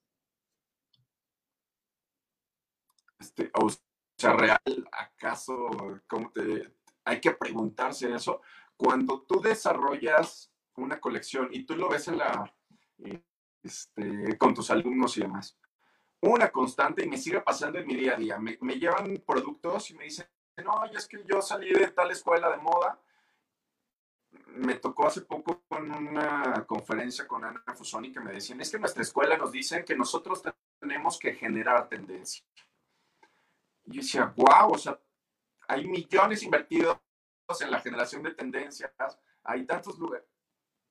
[3.19, 3.69] Este, o
[4.17, 4.59] sea, real,
[4.91, 5.55] ¿acaso
[6.07, 6.73] cómo te,
[7.05, 8.41] hay que preguntarse eso?
[8.75, 12.53] Cuando tú desarrollas una colección y tú lo ves en la,
[13.61, 15.57] este, con tus alumnos y demás.
[16.21, 18.39] Una constante y me sigue pasando en mi día a día.
[18.39, 20.25] Me, me llevan productos y me dicen,
[20.63, 22.99] no, es que yo salí de tal escuela de moda.
[24.47, 28.79] Me tocó hace poco con una conferencia con Ana Fusoni que me decían, es que
[28.79, 30.41] nuestra escuela nos dice que nosotros
[30.79, 32.43] tenemos que generar tendencia.
[33.85, 34.99] Y yo decía, wow, o sea,
[35.67, 36.97] hay millones invertidos
[37.59, 38.91] en la generación de tendencias,
[39.43, 40.27] hay tantos lugares,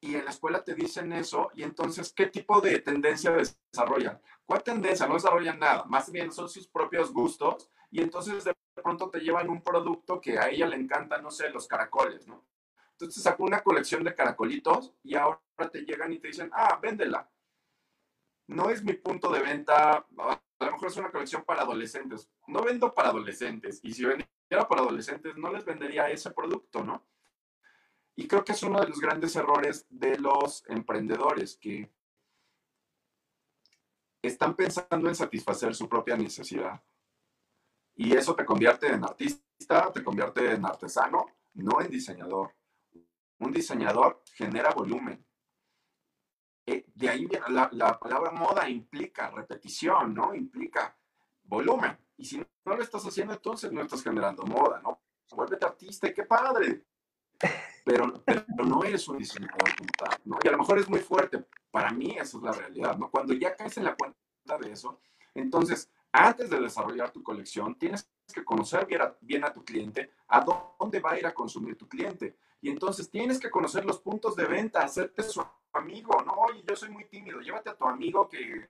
[0.02, 4.20] y en la escuela te dicen eso, y entonces, ¿qué tipo de tendencia desarrollan?
[4.44, 5.06] ¿Cuál tendencia?
[5.06, 9.48] No desarrollan nada, más bien son sus propios gustos, y entonces de pronto te llevan
[9.48, 12.44] un producto que a ella le encanta, no sé, los caracoles, ¿no?
[12.90, 17.30] Entonces sacó una colección de caracolitos y ahora te llegan y te dicen, ah, véndela.
[18.48, 22.28] No es mi punto de venta, a lo mejor es una colección para adolescentes.
[22.48, 27.06] No vendo para adolescentes, y si vendiera para adolescentes, no les vendería ese producto, ¿no?
[28.14, 31.90] Y creo que es uno de los grandes errores de los emprendedores que
[34.20, 36.83] están pensando en satisfacer su propia necesidad.
[37.94, 42.55] Y eso te convierte en artista, te convierte en artesano, no en diseñador.
[43.38, 45.27] Un diseñador genera volumen.
[46.66, 50.35] Eh, de ahí la, la palabra moda implica repetición, ¿no?
[50.35, 50.96] Implica
[51.42, 51.98] volumen.
[52.16, 55.03] Y si no lo estás haciendo, entonces no estás generando moda, ¿no?
[55.31, 56.85] Vuélvete artista y qué padre
[57.85, 58.22] pero,
[58.64, 60.38] no eres un diseñador como tal, ¿no?
[60.42, 61.44] Y a lo mejor es muy fuerte.
[61.70, 63.11] Para mí esa es la realidad, ¿no?
[63.11, 64.18] Cuando ya caes en la cuenta
[64.61, 65.00] de eso,
[65.35, 68.87] entonces, antes de desarrollar tu colección, tienes que conocer
[69.20, 72.37] bien a, tu cliente, a dónde va a ir a consumir tu cliente.
[72.61, 76.35] Y entonces tienes que conocer los puntos de venta, hacerte su amigo, ¿no?
[76.66, 78.68] Yo soy muy tímido, llévate a tu amigo que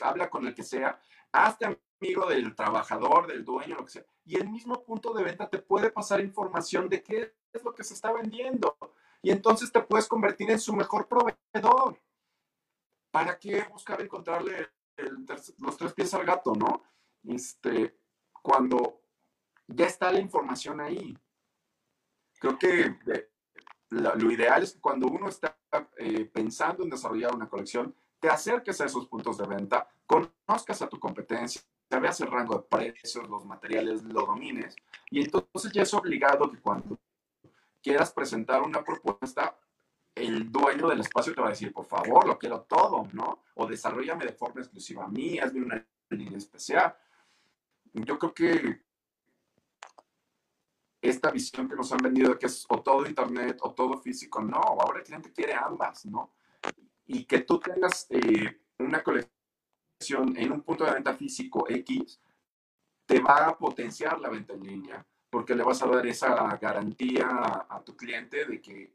[0.00, 4.04] habla con el que sea, hazte amigo del trabajador, del dueño, lo que sea.
[4.24, 7.84] Y el mismo punto de venta te puede pasar información de qué es lo que
[7.84, 8.76] se está vendiendo.
[9.22, 12.00] Y entonces te puedes convertir en su mejor proveedor.
[13.12, 14.68] ¿Para qué buscar encontrarle
[15.58, 16.82] los tres pies al gato, no?
[17.24, 17.96] Este,
[18.32, 19.00] cuando
[19.68, 21.16] ya está la información ahí.
[22.40, 22.98] Creo que
[23.90, 25.56] lo, ideal es que cuando uno está
[25.98, 30.88] eh, pensando en desarrollar una colección, te acerques a esos puntos de venta, conozcas a
[30.88, 31.62] tu competencia,
[31.98, 34.76] veas el rango de precios, los materiales, lo domines,
[35.10, 36.98] y entonces ya es obligado que cuando
[37.82, 39.58] quieras presentar una propuesta,
[40.14, 43.44] el dueño del espacio te va a decir, por favor, lo quiero todo, ¿no?
[43.54, 46.94] O desarrollame de forma exclusiva a mí, hazme una línea especial.
[47.92, 48.82] Yo creo que
[51.00, 54.58] esta visión que nos han vendido que es o todo internet o todo físico, no,
[54.58, 56.34] ahora el cliente quiere ambas, ¿no?
[57.06, 59.41] Y que tú tengas eh, una colección
[60.10, 62.20] en un punto de venta físico X,
[63.06, 67.26] te va a potenciar la venta en línea, porque le vas a dar esa garantía
[67.68, 68.92] a, tu cliente de que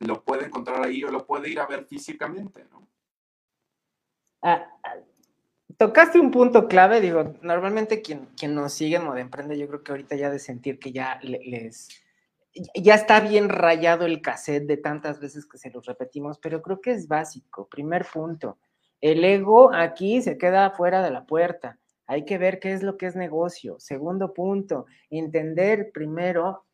[0.00, 2.86] lo puede encontrar ahí o lo puede ir a ver físicamente, ¿no?
[4.42, 4.66] Ah,
[5.78, 9.82] tocaste un punto clave, digo, normalmente quien, quien nos sigue en Moda Emprende, yo creo
[9.82, 11.88] que ahorita ya de sentir que ya les,
[12.74, 16.80] ya está bien rayado el cassette de tantas veces que se los repetimos, pero creo
[16.80, 17.68] que es básico.
[17.68, 18.58] Primer punto,
[19.04, 21.78] el ego aquí se queda fuera de la puerta.
[22.06, 23.78] Hay que ver qué es lo que es negocio.
[23.78, 26.64] Segundo punto, entender primero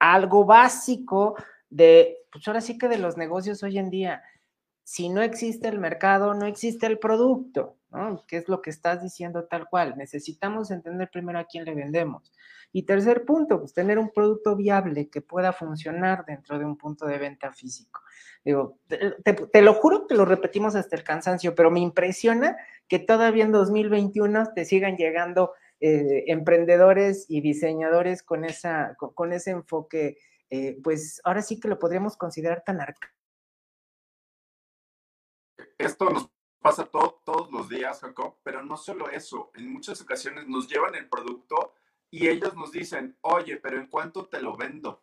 [0.00, 1.36] algo básico
[1.70, 4.24] de, pues ahora sí que de los negocios hoy en día.
[4.82, 7.76] Si no existe el mercado, no existe el producto.
[7.90, 8.24] ¿no?
[8.26, 9.96] ¿Qué es lo que estás diciendo tal cual?
[9.96, 12.32] Necesitamos entender primero a quién le vendemos.
[12.72, 17.06] Y tercer punto, pues tener un producto viable que pueda funcionar dentro de un punto
[17.06, 18.02] de venta físico.
[18.44, 23.44] Digo, te, lo juro que lo repetimos hasta el cansancio, pero me impresiona que todavía
[23.44, 30.18] en 2021 te sigan llegando eh, emprendedores y diseñadores con, esa, con, ese enfoque,
[30.50, 33.14] eh, pues ahora sí que lo podríamos considerar tan arcaico.
[35.78, 40.68] Esto nos pasa todos los días, Jacob, pero no solo eso, en muchas ocasiones nos
[40.68, 41.74] llevan el producto
[42.10, 45.02] y ellos nos dicen, oye, pero ¿en cuánto te lo vendo?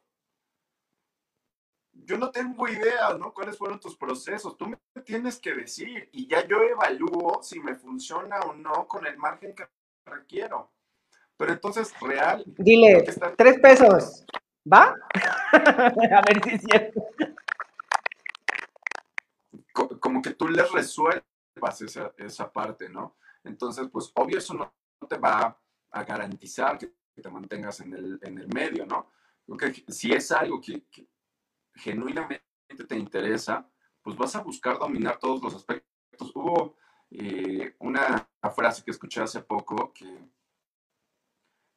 [1.94, 3.34] Yo no tengo idea, ¿no?
[3.34, 4.58] ¿Cuáles fueron tus procesos?
[4.58, 9.06] Tú me tienes que decir y ya yo evalúo si me funciona o no con
[9.08, 9.68] el margen que
[10.06, 10.72] requiero.
[11.38, 12.44] Pero entonces, real.
[12.46, 13.04] Dile,
[13.38, 14.26] tres pesos.
[14.72, 14.96] ¿Va?
[15.54, 17.02] A ver si es cierto.
[20.00, 21.24] Como que tú les resuelves
[21.82, 23.18] esa, esa parte, ¿no?
[23.44, 24.74] Entonces, pues obvio eso no,
[25.08, 25.58] te va
[25.96, 29.12] a garantizar que te mantengas en el, en el medio, ¿no?
[29.46, 30.84] Porque si es algo que,
[31.74, 32.44] genuinamente
[32.88, 33.70] te interesa,
[34.02, 36.36] pues vas a buscar dominar todos los aspectos.
[36.36, 36.76] Hubo
[37.12, 40.30] eh, una frase que escuché hace poco que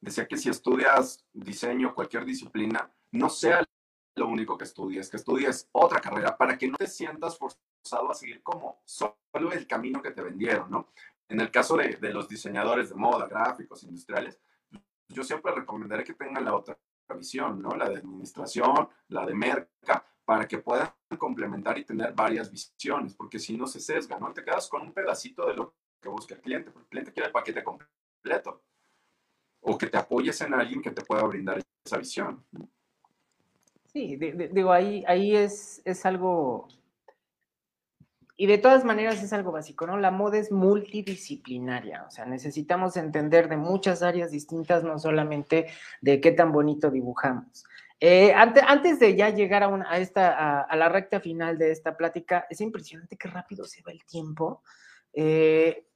[0.01, 3.65] decía que si estudias diseño, cualquier disciplina, no sea
[4.15, 8.13] lo único que estudies, que estudies otra carrera para que no te sientas forzado a
[8.13, 10.89] seguir como solo el camino que te vendieron, ¿no?
[11.29, 14.39] En el caso de, de los diseñadores de moda, gráficos, industriales,
[15.07, 16.77] yo siempre recomendaré que tengan la otra
[17.15, 17.75] visión, ¿no?
[17.75, 23.39] La de administración, la de merca, para que puedan complementar y tener varias visiones, porque
[23.39, 24.31] si no se sesga, ¿no?
[24.31, 27.27] Te quedas con un pedacito de lo que busca el cliente, porque el cliente quiere
[27.27, 28.63] el paquete completo,
[29.61, 32.45] o que te apoyes en alguien que te pueda brindar esa visión.
[33.87, 36.67] Sí, digo, ahí, ahí es, es algo,
[38.41, 39.97] y de todas maneras es algo básico, ¿no?
[39.97, 45.67] La moda es multidisciplinaria, o sea, necesitamos entender de muchas áreas distintas, no solamente
[45.99, 47.65] de qué tan bonito dibujamos.
[47.99, 51.97] Eh, antes, antes, de ya llegar a, a esta, a, la recta final de esta
[51.97, 54.63] plática, es impresionante qué rápido se va el tiempo.
[55.11, 55.88] Eh,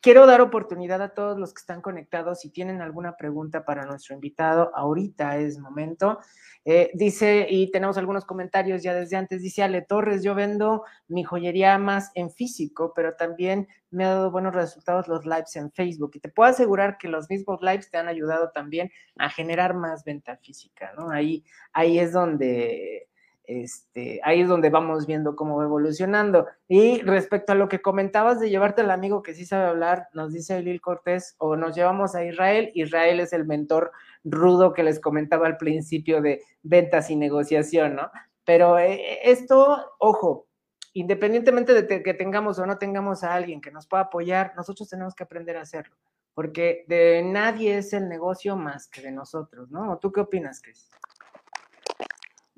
[0.00, 2.40] quiero dar oportunidad a todos los que están conectados.
[2.40, 6.18] Si tienen alguna pregunta para nuestro invitado, ahorita es momento.
[6.64, 11.22] Eh, dice, y tenemos algunos comentarios ya desde antes, dice Ale Torres, yo vendo mi
[11.22, 16.12] joyería más en físico, pero también me ha dado buenos resultados los lives en Facebook.
[16.14, 20.04] Y te puedo asegurar que los mismos lives te han ayudado también a generar más
[20.04, 21.10] venta física, ¿no?
[21.10, 23.08] Ahí, ahí es donde
[23.46, 26.46] este, ahí es donde vamos viendo cómo va evolucionando.
[26.68, 30.32] Y respecto a lo que comentabas de llevarte al amigo que sí sabe hablar, nos
[30.32, 32.70] dice Lil Cortés, o nos llevamos a Israel.
[32.74, 33.92] Israel es el mentor
[34.24, 38.10] rudo que les comentaba al principio de ventas y negociación, ¿no?
[38.44, 40.46] Pero eh, esto, ojo,
[40.92, 45.14] independientemente de que tengamos o no tengamos a alguien que nos pueda apoyar, nosotros tenemos
[45.14, 45.94] que aprender a hacerlo,
[46.34, 49.98] porque de nadie es el negocio más que de nosotros, ¿no?
[49.98, 50.88] ¿Tú qué opinas, Chris?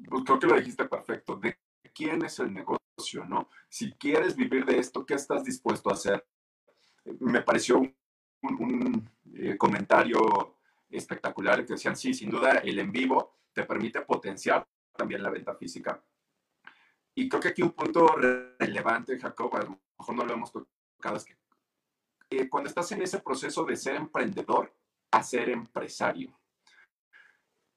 [0.07, 1.59] Pues creo que lo dijiste perfecto, de
[1.95, 3.49] quién es el negocio, ¿no?
[3.69, 6.27] Si quieres vivir de esto, ¿qué estás dispuesto a hacer?
[7.21, 7.81] Me pareció
[8.43, 10.57] un, eh, comentario
[10.91, 15.55] espectacular que decían, sí, sin duda el en vivo te permite potenciar también la venta
[15.55, 16.03] física.
[17.15, 18.07] Y creo que aquí un punto
[18.59, 21.37] relevante, Jacob, a lo mejor no lo hemos tocado, es que
[22.31, 24.73] eh, cuando estás en ese proceso de ser emprendedor
[25.11, 26.39] a ser empresario,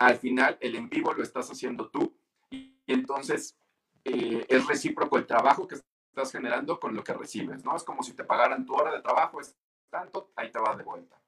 [0.08, 2.18] al final el en vivo lo estás haciendo tú
[2.50, 3.56] y entonces
[4.04, 7.76] eh, es recíproco el trabajo que estás generando con lo que recibes, ¿no?
[7.76, 9.56] Es como si te pagaran tu hora de trabajo, es
[9.92, 11.22] tanto, ahí te va de vuelta.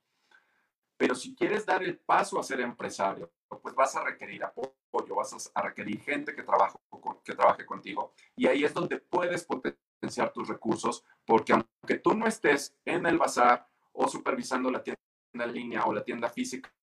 [0.98, 5.52] Pero si quieres dar el paso a ser empresario, pues vas a requerir apoyo, vas
[5.54, 6.80] a requerir gente que, trabaje,
[7.24, 8.14] que trabaje contigo.
[8.36, 13.20] Y ahí es donde puedes potenciar tus recursos, porque aunque tú no estés en el
[13.20, 15.00] bazar o supervisando la tienda
[15.34, 16.74] en línea o la tienda física,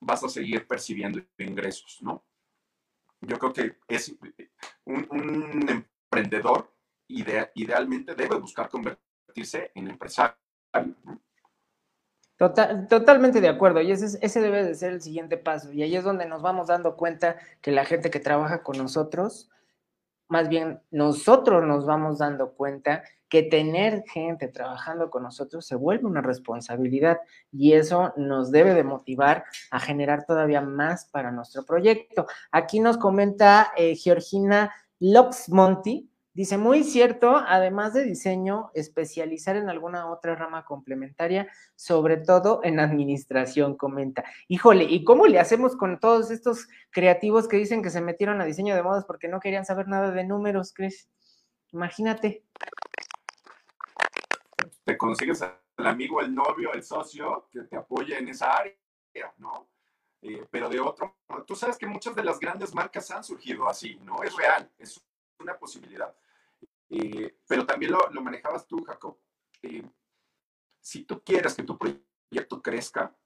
[0.00, 2.24] vas a seguir percibiendo ingresos, ¿no?
[3.20, 4.16] Yo creo que es
[4.84, 6.72] un, emprendedor
[7.06, 10.36] idealmente debe buscar convertirse en empresario.
[12.36, 15.70] Total, totalmente de acuerdo, y ese, ese debe de ser el siguiente paso.
[15.72, 19.50] Y ahí es donde nos vamos dando cuenta que la gente que trabaja con nosotros,
[20.28, 26.06] más bien nosotros nos vamos dando cuenta que tener gente trabajando con nosotros se vuelve
[26.06, 27.20] una responsabilidad
[27.50, 32.26] y eso nos debe de motivar a generar todavía más para nuestro proyecto.
[32.50, 40.08] Aquí nos comenta eh, Georgina Loxmonti, Dice, muy cierto, además de diseño, especializar en alguna
[40.10, 44.24] otra rama complementaria, sobre todo en administración, comenta.
[44.46, 48.44] Híjole, ¿y cómo le hacemos con todos estos creativos que dicen que se metieron a
[48.44, 51.08] diseño de modas porque no querían saber nada de números, Chris?
[51.72, 52.44] Imagínate.
[54.90, 55.40] Te consigues
[55.76, 59.70] el amigo, el novio, el socio que te apoye en esa área, ¿no?
[60.20, 61.16] Eh, pero de otro,
[61.46, 64.20] tú sabes que muchas de las grandes marcas han surgido así, ¿no?
[64.24, 65.00] Es real, es
[65.38, 66.12] una posibilidad.
[66.88, 69.16] Eh, pero también lo, manejabas tú, Jacob.
[69.62, 69.88] Eh,
[70.80, 73.16] si tú quieres que tu proyecto crezca,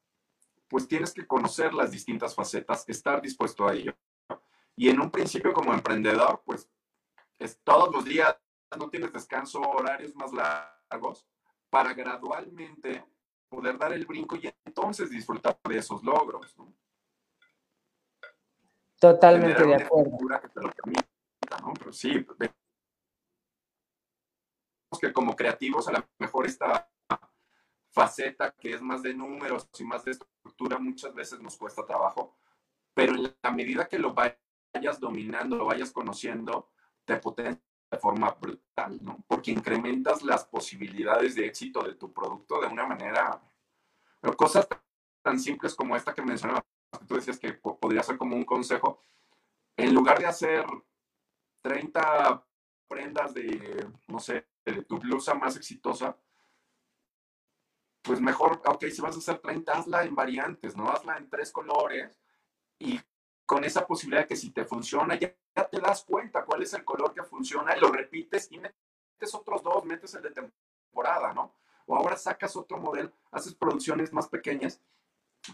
[0.68, 3.96] pues tienes que conocer las distintas facetas, estar dispuesto a ello.
[4.76, 6.68] Y en un principio como emprendedor, pues
[7.38, 8.36] es todos los días,
[8.78, 11.26] no tienes descanso, horarios más largos,
[11.74, 13.04] para gradualmente
[13.48, 16.54] poder dar el brinco y entonces disfrutar de esos logros.
[18.96, 20.16] Totalmente de acuerdo.
[21.80, 22.24] Pero sí,
[25.00, 26.88] que como creativos a lo mejor esta
[27.90, 32.38] faceta que es más de números y más de estructura muchas veces nos cuesta trabajo,
[32.94, 36.70] pero en la medida que lo vayas dominando, lo vayas conociendo,
[37.04, 37.60] te potencia
[38.00, 39.24] forma brutal, ¿no?
[39.26, 43.40] Porque incrementas las posibilidades de éxito de tu producto de una manera,
[44.20, 44.66] pero cosas
[45.22, 46.64] tan simples como esta que mencionabas,
[46.98, 49.00] que tú decías que podría ser como un consejo,
[49.76, 50.66] en lugar de hacer
[51.62, 52.44] 30
[52.88, 56.16] prendas de, no sé, de tu blusa más exitosa,
[58.02, 60.90] pues mejor, ok, si vas a hacer 30, hazla en variantes, ¿no?
[60.90, 62.14] Hazla en tres colores
[62.78, 63.00] y
[63.46, 65.34] con esa posibilidad que si te funciona, ya,
[65.70, 69.62] te das cuenta cuál es el color que funciona y lo repites y metes otros
[69.62, 71.54] dos, metes el de temporada, ¿no?
[71.86, 74.80] O ahora sacas otro modelo, haces producciones más pequeñas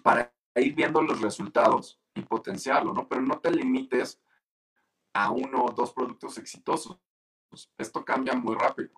[0.03, 3.09] para ir viendo los resultados y potenciarlo, ¿no?
[3.09, 4.21] Pero no te limites
[5.13, 6.99] a uno o dos productos exitosos.
[7.77, 8.91] Esto cambia muy rápido.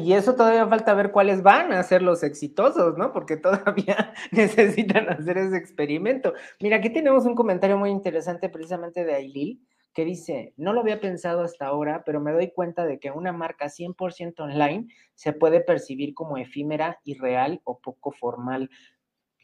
[0.00, 3.12] Y eso todavía falta ver cuáles van a ser los exitosos, ¿no?
[3.12, 6.32] Porque todavía necesitan hacer ese experimento.
[6.60, 11.00] Mira, aquí tenemos un comentario muy interesante precisamente de Ailil, que dice, no lo había
[11.00, 15.60] pensado hasta ahora, pero me doy cuenta de que una marca 100% online se puede
[15.60, 18.70] percibir como efímera, irreal o poco formal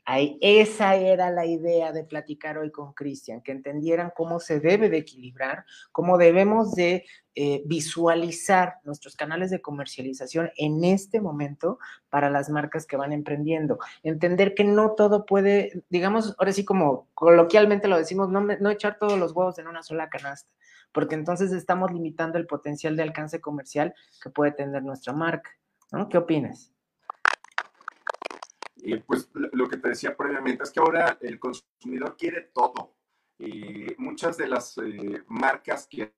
[0.07, 4.99] esa era la idea de platicar hoy con Cristian, que entendieran cómo se debe de
[4.99, 11.79] equilibrar, cómo debemos de eh, visualizar nuestros canales de comercialización en este momento
[12.09, 13.79] para las marcas que van emprendiendo.
[14.03, 18.99] Entender que no todo puede, digamos, ahora sí como coloquialmente lo decimos, no, no echar
[18.99, 20.51] todos los huevos en una sola canasta,
[20.93, 25.51] porque entonces estamos limitando el potencial de alcance comercial que puede tener nuestra marca.
[25.93, 26.09] ¿no?
[26.09, 26.73] ¿Qué opinas?
[28.83, 32.97] Y pues lo que te decía previamente es que ahora el consumidor quiere todo.
[33.39, 36.15] Y muchas de las eh, marcas que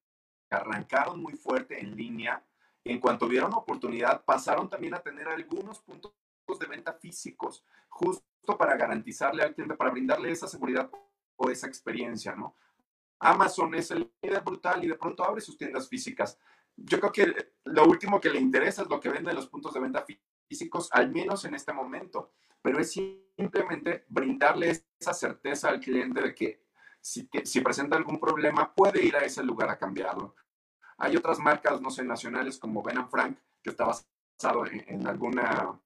[0.50, 2.44] arrancaron muy fuerte en línea,
[2.84, 6.12] en cuanto vieron oportunidad, pasaron también a tener algunos puntos
[6.58, 10.90] de venta físicos, justo para garantizarle al cliente, para brindarle esa seguridad
[11.36, 12.56] o esa experiencia, ¿no?
[13.20, 16.38] Amazon es el líder brutal y de pronto abre sus tiendas físicas.
[16.76, 19.80] Yo creo que lo último que le interesa es lo que venden los puntos de
[19.80, 20.04] venta
[20.52, 22.32] físicos, al menos en este momento
[22.62, 26.62] pero es simplemente brindarle esa certeza al cliente de que
[27.00, 30.36] si, presenta algún problema puede ir a ese lugar a cambiarlo.
[30.98, 35.80] Hay otras marcas, no sé, nacionales como Ben Frank, que está basado en, alguna,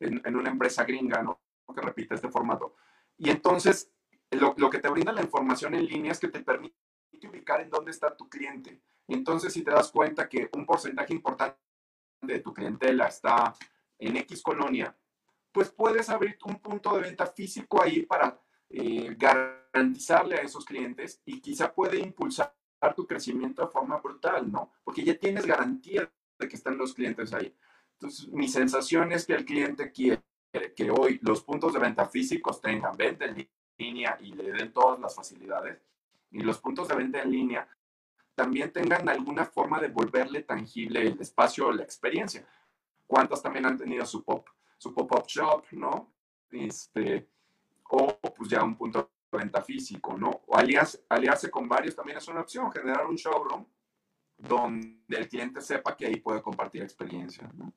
[0.00, 1.40] en, una empresa gringa, ¿no?
[1.72, 2.74] Que repite este formato.
[3.16, 3.92] Y entonces,
[4.32, 6.74] lo, lo, que te brinda la información en línea es que te permite
[7.28, 8.82] ubicar en dónde está tu cliente.
[9.06, 11.58] Entonces, si te das cuenta que un porcentaje importante
[12.22, 13.54] de tu clientela está
[14.00, 14.96] en X colonia,
[15.52, 20.64] pues puedes abrir un punto de venta físico ahí para eh, garantizar garantizarle a esos
[20.64, 22.54] clientes y quizá puede impulsar
[22.96, 24.72] tu crecimiento de forma brutal, ¿no?
[24.82, 27.54] Porque ya tienes garantía de que están los clientes ahí.
[27.94, 30.22] Entonces, mi sensación es que el cliente quiere
[30.74, 33.48] que hoy los puntos de venta físicos tengan venta en
[33.78, 35.78] línea y le den todas las facilidades
[36.30, 37.68] y los puntos de venta en línea
[38.34, 42.46] también tengan alguna forma de volverle tangible el espacio o la experiencia.
[43.10, 44.46] ¿Cuántas también han tenido su pop,
[44.78, 46.12] su pop-up shop, ¿no?
[46.48, 47.28] Este,
[47.90, 48.06] o
[48.36, 50.42] pues ya un punto de venta físico, ¿no?
[50.46, 53.66] O aliarse, aliarse con varios también es una opción, generar un showroom
[54.38, 57.72] donde el cliente sepa que ahí puede compartir experiencia, ¿no?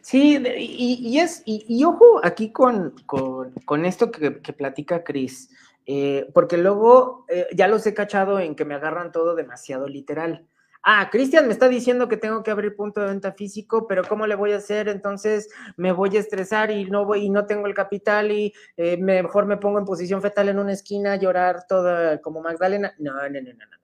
[0.00, 5.50] Sí, y, es, y, ojo aquí con, con, esto que, platica Cris,
[5.86, 10.48] eh, porque luego eh, ya los he cachado en que me agarran todo demasiado literal.
[10.88, 14.24] Ah, Cristian me está diciendo que tengo que abrir punto de venta físico, pero ¿cómo
[14.28, 14.86] le voy a hacer?
[14.86, 18.96] Entonces me voy a estresar y no voy y no tengo el capital y eh,
[18.96, 22.94] mejor me pongo en posición fetal en una esquina a llorar toda como Magdalena.
[22.98, 23.76] No, no, no, no, no.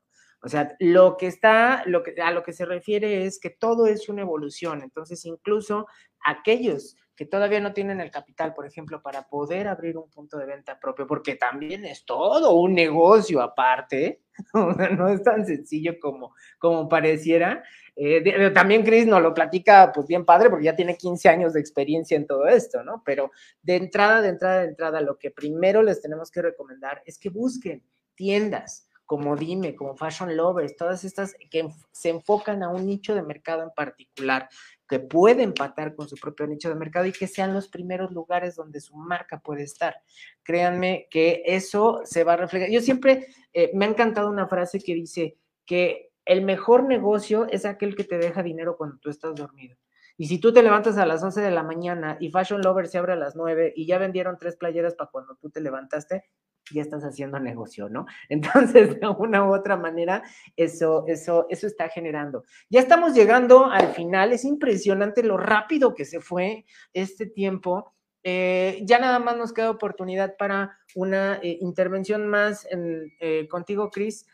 [0.45, 3.89] O sea, lo que está, lo que, a lo que se refiere es que todo
[3.89, 4.83] es una evolución.
[4.85, 5.89] Entonces, incluso
[6.25, 10.47] aquellos que todavía no tienen el capital, por ejemplo, para poder abrir un punto de
[10.47, 14.23] venta propio, porque también es todo un negocio aparte,
[14.55, 17.63] no es tan sencillo como, como pareciera.
[17.95, 21.61] Eh, también Chris nos lo platica pues bien padre, porque ya tiene 15 años de
[21.61, 23.03] experiencia en todo esto, ¿no?
[23.05, 23.31] Pero
[23.63, 27.29] de entrada, de entrada, de entrada, lo que primero les tenemos que recomendar es que
[27.29, 27.83] busquen
[28.15, 33.23] tiendas como Dime, como Fashion Lovers, todas estas que se enfocan a un nicho de
[33.23, 34.49] mercado en particular,
[34.93, 38.57] que puede empatar con su propio nicho de mercado y que sean los primeros lugares
[38.57, 39.97] donde su marca puede estar.
[40.43, 42.69] Créanme que eso se va a reflejar.
[42.69, 47.65] Yo siempre eh, me ha encantado una frase que dice que el mejor negocio es
[47.65, 49.79] aquel que te deja dinero cuando tú estás dormido.
[50.19, 52.99] Y si tú te levantas a las 11 de la mañana y Fashion Lovers se
[52.99, 56.25] abre a las 9 y ya vendieron tres playeras para cuando tú te levantaste,
[56.71, 58.07] ya estás haciendo negocio, ¿no?
[58.29, 60.23] Entonces, de una u otra manera,
[60.57, 62.45] eso, eso, eso está generando.
[62.71, 67.95] Ya estamos llegando al final, es impresionante lo rápido que se fue este tiempo.
[68.25, 74.27] Eh, ya nada más nos queda oportunidad para una eh, intervención más eh, contigo, Cris.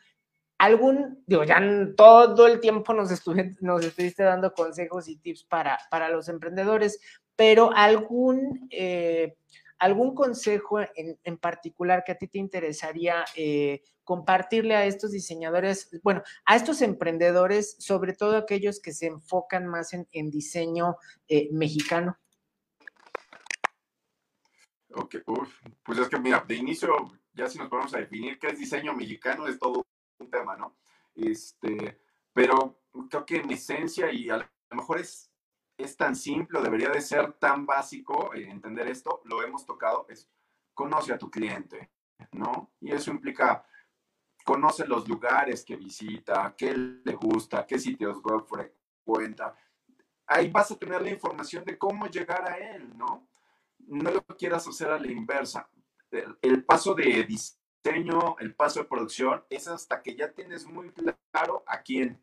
[0.59, 1.63] Algún, digo, ya
[1.97, 3.11] todo el tiempo nos,
[3.61, 7.01] nos estuviste dando consejos y tips para, para los emprendedores,
[7.37, 8.69] pero algún
[9.79, 16.23] ¿Algún consejo en, particular que a ti te interesaría eh, compartirle a estos diseñadores, bueno,
[16.47, 20.97] a estos emprendedores, sobre todo aquellos que se enfocan más en, diseño
[21.29, 22.19] eh, mexicano?
[24.95, 25.17] Ok,
[25.85, 28.95] pues es que mira, de inicio, ya si nos ponemos a definir qué es diseño
[28.95, 29.87] mexicano, es todo
[30.19, 30.77] un tema, ¿no?
[31.15, 32.01] Este,
[32.33, 35.28] pero creo que en esencia y a lo mejor es
[35.79, 40.29] es tan simple, debería de ser tan básico eh, entender esto, lo hemos tocado, es
[40.75, 41.91] conoce a tu cliente,
[42.33, 42.73] ¿no?
[42.81, 43.65] Y eso implica,
[44.45, 49.57] conoce los lugares que visita, qué le gusta, qué sitios web frecuenta.
[50.27, 53.29] Ahí vas a tener la información de cómo llegar a él, ¿no?
[53.79, 55.69] No lo quieras hacer a la inversa.
[56.11, 60.93] El, el paso de diseño, el paso de producción, es hasta que ya tienes muy
[60.93, 62.23] claro a quién,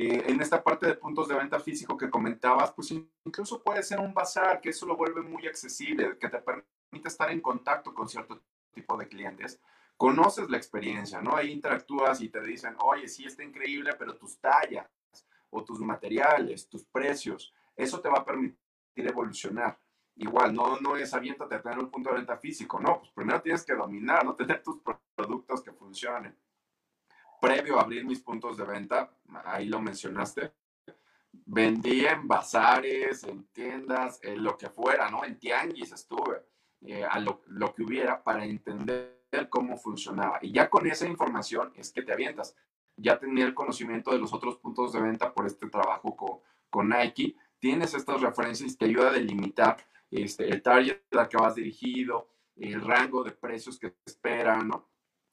[0.00, 2.94] eh, en esta parte de puntos de venta físico que comentabas, pues
[3.24, 7.28] incluso puede ser un bazar, que eso lo vuelve muy accesible, que te permite estar
[7.32, 8.40] en contacto con cierto
[8.72, 9.60] tipo de clientes.
[9.96, 11.34] Conoces la experiencia, ¿no?
[11.34, 14.86] Ahí interactúas y te dicen, oye, sí, está increíble, pero tus tallas
[15.50, 18.56] o tus materiales, tus precios, eso te va a permitir
[18.96, 19.80] evolucionar.
[20.14, 23.42] Igual, no, no es aviéntate a tener un punto de venta físico, no, pues primero
[23.42, 24.78] tienes que dominar, no tener tus
[25.16, 26.36] productos que funcionen
[27.40, 29.10] previo a abrir mis puntos de venta,
[29.44, 30.52] ahí lo mencionaste,
[31.32, 35.24] vendía en bazares, en tiendas, en lo que fuera, ¿no?
[35.24, 36.42] En tianguis estuve,
[36.82, 37.42] eh, a lo,
[37.74, 39.18] que hubiera para entender
[39.48, 40.38] cómo funcionaba.
[40.42, 42.56] Y ya con esa información es que te avientas.
[42.96, 46.88] Ya tenía el conocimiento de los otros puntos de venta por este trabajo con, con
[46.88, 47.36] Nike.
[47.58, 49.76] Tienes estas referencias que ayuda a delimitar
[50.10, 54.88] este, el target al que vas dirigido, el rango de precios que te esperan, ¿no?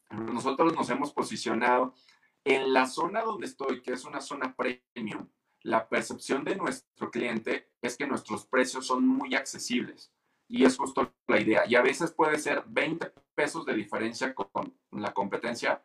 [0.10, 1.96] Nosotros nos hemos posicionado
[2.44, 5.28] en la zona donde estoy, que es una zona premium.
[5.62, 10.12] La percepción de nuestro cliente es que nuestros precios son muy accesibles.
[10.48, 11.64] Y es justo la idea.
[11.68, 15.84] Y a veces puede ser 20 pesos de diferencia con la competencia.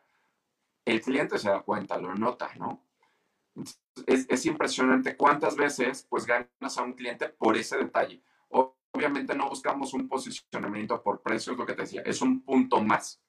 [0.85, 2.85] El cliente se da cuenta, lo nota, ¿no?
[4.05, 8.23] Es, es, impresionante cuántas veces pues ganas a un cliente por ese detalle.
[8.93, 13.21] Obviamente no buscamos un posicionamiento por precios, lo que te decía, es un punto más.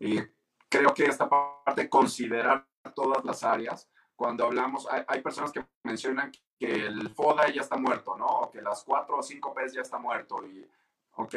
[0.00, 0.34] Eh,
[0.68, 6.86] creo que esta parte, considerar todas las áreas, cuando hablamos, hay, personas que mencionan que
[6.86, 8.26] el FODA ya está muerto, ¿no?
[8.26, 10.44] O que las 4 o 5 P's ya está muerto.
[10.44, 10.68] Y,
[11.12, 11.36] ok.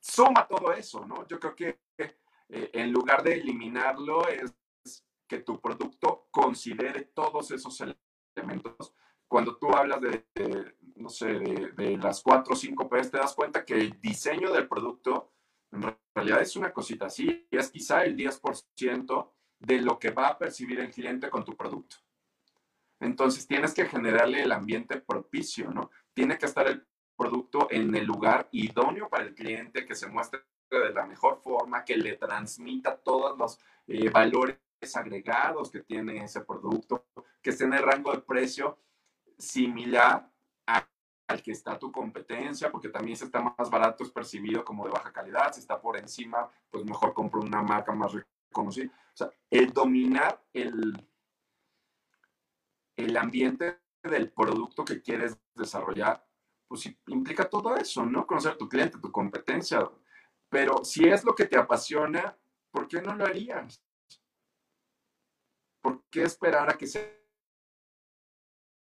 [0.00, 1.26] suma todo eso, ¿no?
[1.26, 4.54] Yo creo que eh, en lugar de eliminarlo es
[5.28, 7.78] que tu producto considere todos esos
[8.34, 8.94] elementos.
[9.28, 10.24] Cuando tú hablas de,
[10.94, 14.68] no sé, de, las cuatro o cinco P's, te das cuenta que el diseño del
[14.68, 15.32] producto
[15.76, 20.38] en realidad es una cosita así, es quizá el 10% de lo que va a
[20.38, 21.96] percibir el cliente con tu producto.
[23.00, 25.90] Entonces tienes que generarle el ambiente propicio, ¿no?
[26.14, 30.40] Tiene que estar el producto en el lugar idóneo para el cliente, que se muestre
[30.70, 34.58] de la mejor forma, que le transmita todos los eh, valores
[34.94, 37.06] agregados que tiene ese producto,
[37.42, 38.78] que esté en el rango de precio
[39.38, 40.30] similar
[41.28, 44.92] al que está tu competencia, porque también si está más barato es percibido como de
[44.92, 48.92] baja calidad, si está por encima, pues mejor compro una marca más reconocida.
[49.12, 51.08] O sea, el dominar el,
[52.96, 56.24] el ambiente del producto que quieres desarrollar,
[56.68, 58.26] pues implica todo eso, ¿no?
[58.26, 59.88] Conocer tu cliente, tu competencia.
[60.48, 62.36] Pero si es lo que te apasiona,
[62.70, 63.82] ¿por qué no lo harías?
[65.80, 67.24] ¿Por qué esperar a que se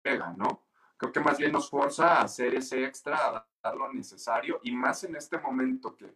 [0.02, 0.69] pega, no?
[1.00, 4.72] Creo que más bien nos forza a hacer ese extra, a dar lo necesario y
[4.72, 6.14] más en este momento que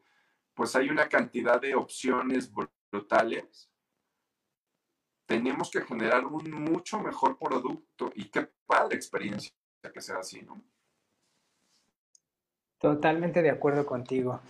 [0.53, 2.53] pues hay una cantidad de opciones
[2.93, 3.71] brutales.
[5.25, 9.55] Tenemos que generar un mucho mejor producto y qué padre experiencia
[9.91, 10.63] que sea así, ¿no?
[12.77, 14.43] Totalmente de acuerdo contigo.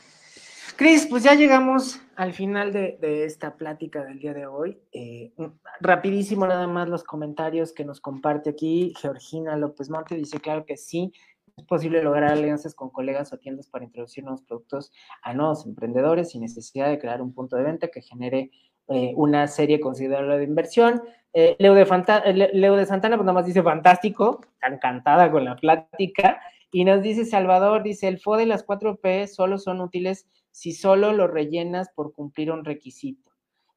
[0.77, 4.79] Cris, pues ya llegamos al final de, esta plática del día de hoy.
[4.93, 5.33] Eh,
[5.81, 8.93] rapidísimo nada más los comentarios que nos comparte aquí.
[9.01, 11.13] Georgina López Monte dice, claro que sí,
[11.57, 14.93] es posible lograr alianzas con colegas o tiendas para introducir nuevos productos
[15.23, 18.51] a nuevos emprendedores sin necesidad de crear un punto de venta que genere
[18.89, 21.03] eh, una serie considerable de inversión.
[21.33, 26.41] Eh, Leo, de Leo de Santana, pues nada más dice fantástico, encantada con la plática.
[26.73, 31.13] Y nos dice Salvador, dice, el FOD y las 4P solo son útiles si solo
[31.13, 33.33] lo rellenas por cumplir un requisito.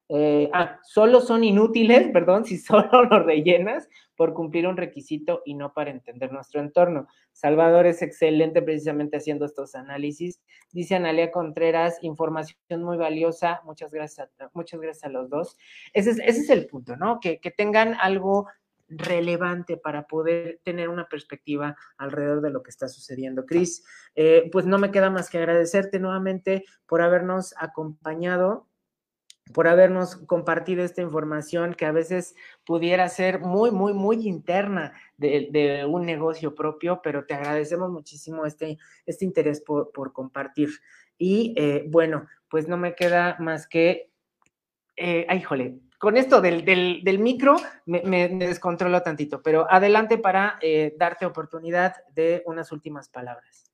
[0.08, 5.54] Eh, ah, solo son inútiles, perdón, si solo lo rellenas por cumplir un requisito y
[5.54, 7.08] no para entender nuestro entorno.
[7.32, 10.40] Salvador es excelente precisamente haciendo estos análisis.
[10.70, 13.60] Dice Analia Contreras, información muy valiosa.
[13.64, 15.56] Muchas gracias a, muchas gracias a los dos.
[15.92, 17.18] Ese es, el punto, ¿no?
[17.18, 18.46] Que tengan algo
[18.88, 23.46] relevante para poder tener una perspectiva alrededor de lo que está sucediendo.
[23.46, 23.84] Cris,
[24.14, 28.68] eh, pues no me queda más que agradecerte nuevamente por habernos acompañado
[29.52, 32.34] por habernos compartido esta información que a veces
[32.64, 38.78] pudiera ser muy, muy, muy interna de, un negocio propio, pero te agradecemos muchísimo este,
[39.06, 40.70] este interés por, compartir.
[41.16, 44.10] Y eh, bueno, pues no me queda más que,
[44.96, 50.94] eh, ay, jole, con esto del, del, micro me, descontrolo tantito, pero adelante para eh,
[50.96, 53.72] darte oportunidad de unas últimas palabras.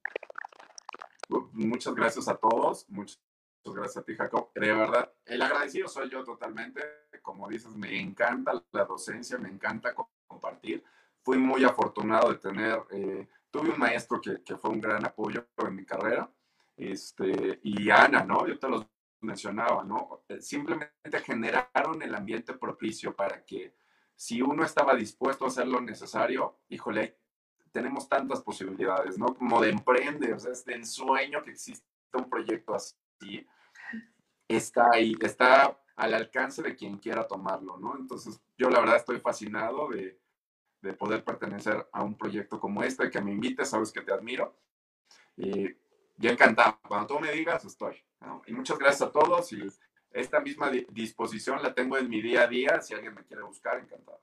[1.52, 3.20] Muchas gracias a todos, muchas
[3.64, 4.50] gracias a ti, Jacob.
[4.54, 6.82] De verdad, el agradecido soy yo totalmente.
[7.22, 9.94] Como dices, me encanta la docencia, me encanta
[10.26, 10.82] compartir.
[11.22, 15.46] Fui muy afortunado de tener, eh, tuve un maestro que, que, fue un gran apoyo
[15.56, 16.30] en mi carrera,
[16.76, 18.46] este, y Ana, ¿no?
[18.46, 18.86] Yo te los
[19.24, 20.24] mencionaba, ¿no?
[20.28, 23.74] Eh, simplemente generaron el ambiente propicio para que
[24.14, 27.18] si uno estaba dispuesto a hacer lo necesario, híjole,
[27.72, 29.34] tenemos tantas posibilidades, ¿no?
[29.34, 33.44] Como de emprender, o sea, es de ensueño que exista un proyecto así,
[34.46, 37.96] está ahí, está al alcance de quien quiera tomarlo, ¿no?
[37.96, 40.20] Entonces, yo la verdad estoy fascinado de,
[40.82, 44.56] de poder pertenecer a un proyecto como este, que me invites, sabes que te admiro.
[46.16, 48.04] Yo encantado, cuando tú me digas, estoy.
[48.46, 49.62] Y muchas gracias a todos y
[50.10, 52.80] esta misma disposición la tengo en mi día a día.
[52.80, 54.20] Si alguien me quiere buscar, encantado.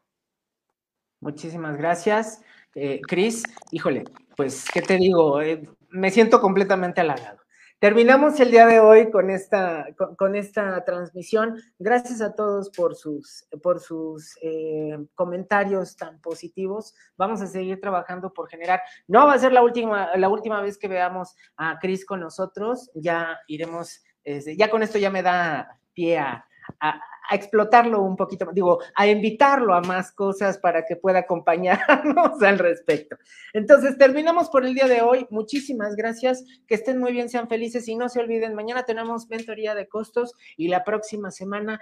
[1.20, 2.42] Muchísimas gracias,
[2.74, 3.44] eh, Cris.
[3.72, 5.42] Híjole, pues, ¿qué te digo?
[5.42, 7.41] Eh, me siento completamente halagado.
[7.82, 11.59] Terminamos el día de hoy con esta, con, esta transmisión.
[11.79, 16.93] Gracias a todos por sus, por sus eh, comentarios tan positivos.
[17.17, 18.84] Vamos a seguir trabajando por generar.
[19.07, 22.91] No va a ser la última, la última vez que veamos a Cris con nosotros.
[22.93, 26.45] Ya iremos, este, ya con esto ya me da pie a,
[26.79, 32.59] a explotarlo un poquito, digo, a invitarlo a más cosas para que pueda acompañarnos al
[32.59, 33.17] respecto.
[33.53, 35.28] Entonces, terminamos por el día de hoy.
[35.30, 36.43] Muchísimas gracias.
[36.67, 40.34] Que estén muy bien, sean felices y no se olviden, mañana tenemos mentoría de costos
[40.57, 41.80] y la próxima semana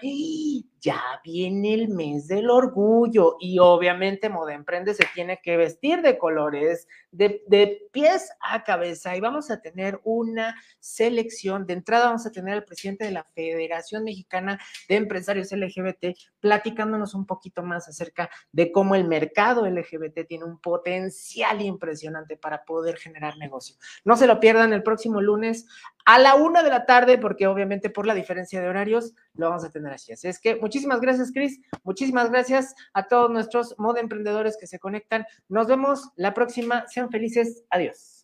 [0.81, 6.17] ya viene el mes del orgullo y obviamente Moda Emprende se tiene que vestir de
[6.17, 11.65] colores, de, de pies a cabeza y vamos a tener una selección.
[11.65, 16.17] De entrada vamos a tener al presidente de la Federación Mexicana de Empresarios empresarios LGBT,
[16.39, 22.63] platicándonos un poquito más acerca de cómo el mercado LGBT tiene un potencial impresionante para
[22.63, 23.75] poder generar negocio.
[24.03, 25.65] No se lo pierdan el próximo lunes
[26.05, 29.63] a la una de la tarde, porque obviamente por la diferencia de horarios lo vamos
[29.63, 30.13] a tener así.
[30.13, 31.59] Así es que muchísimas gracias, Cris.
[31.83, 35.25] Muchísimas gracias a todos nuestros modo emprendedores que se conectan.
[35.47, 36.85] Nos vemos la próxima.
[36.87, 37.63] Sean felices.
[37.69, 38.18] Adiós.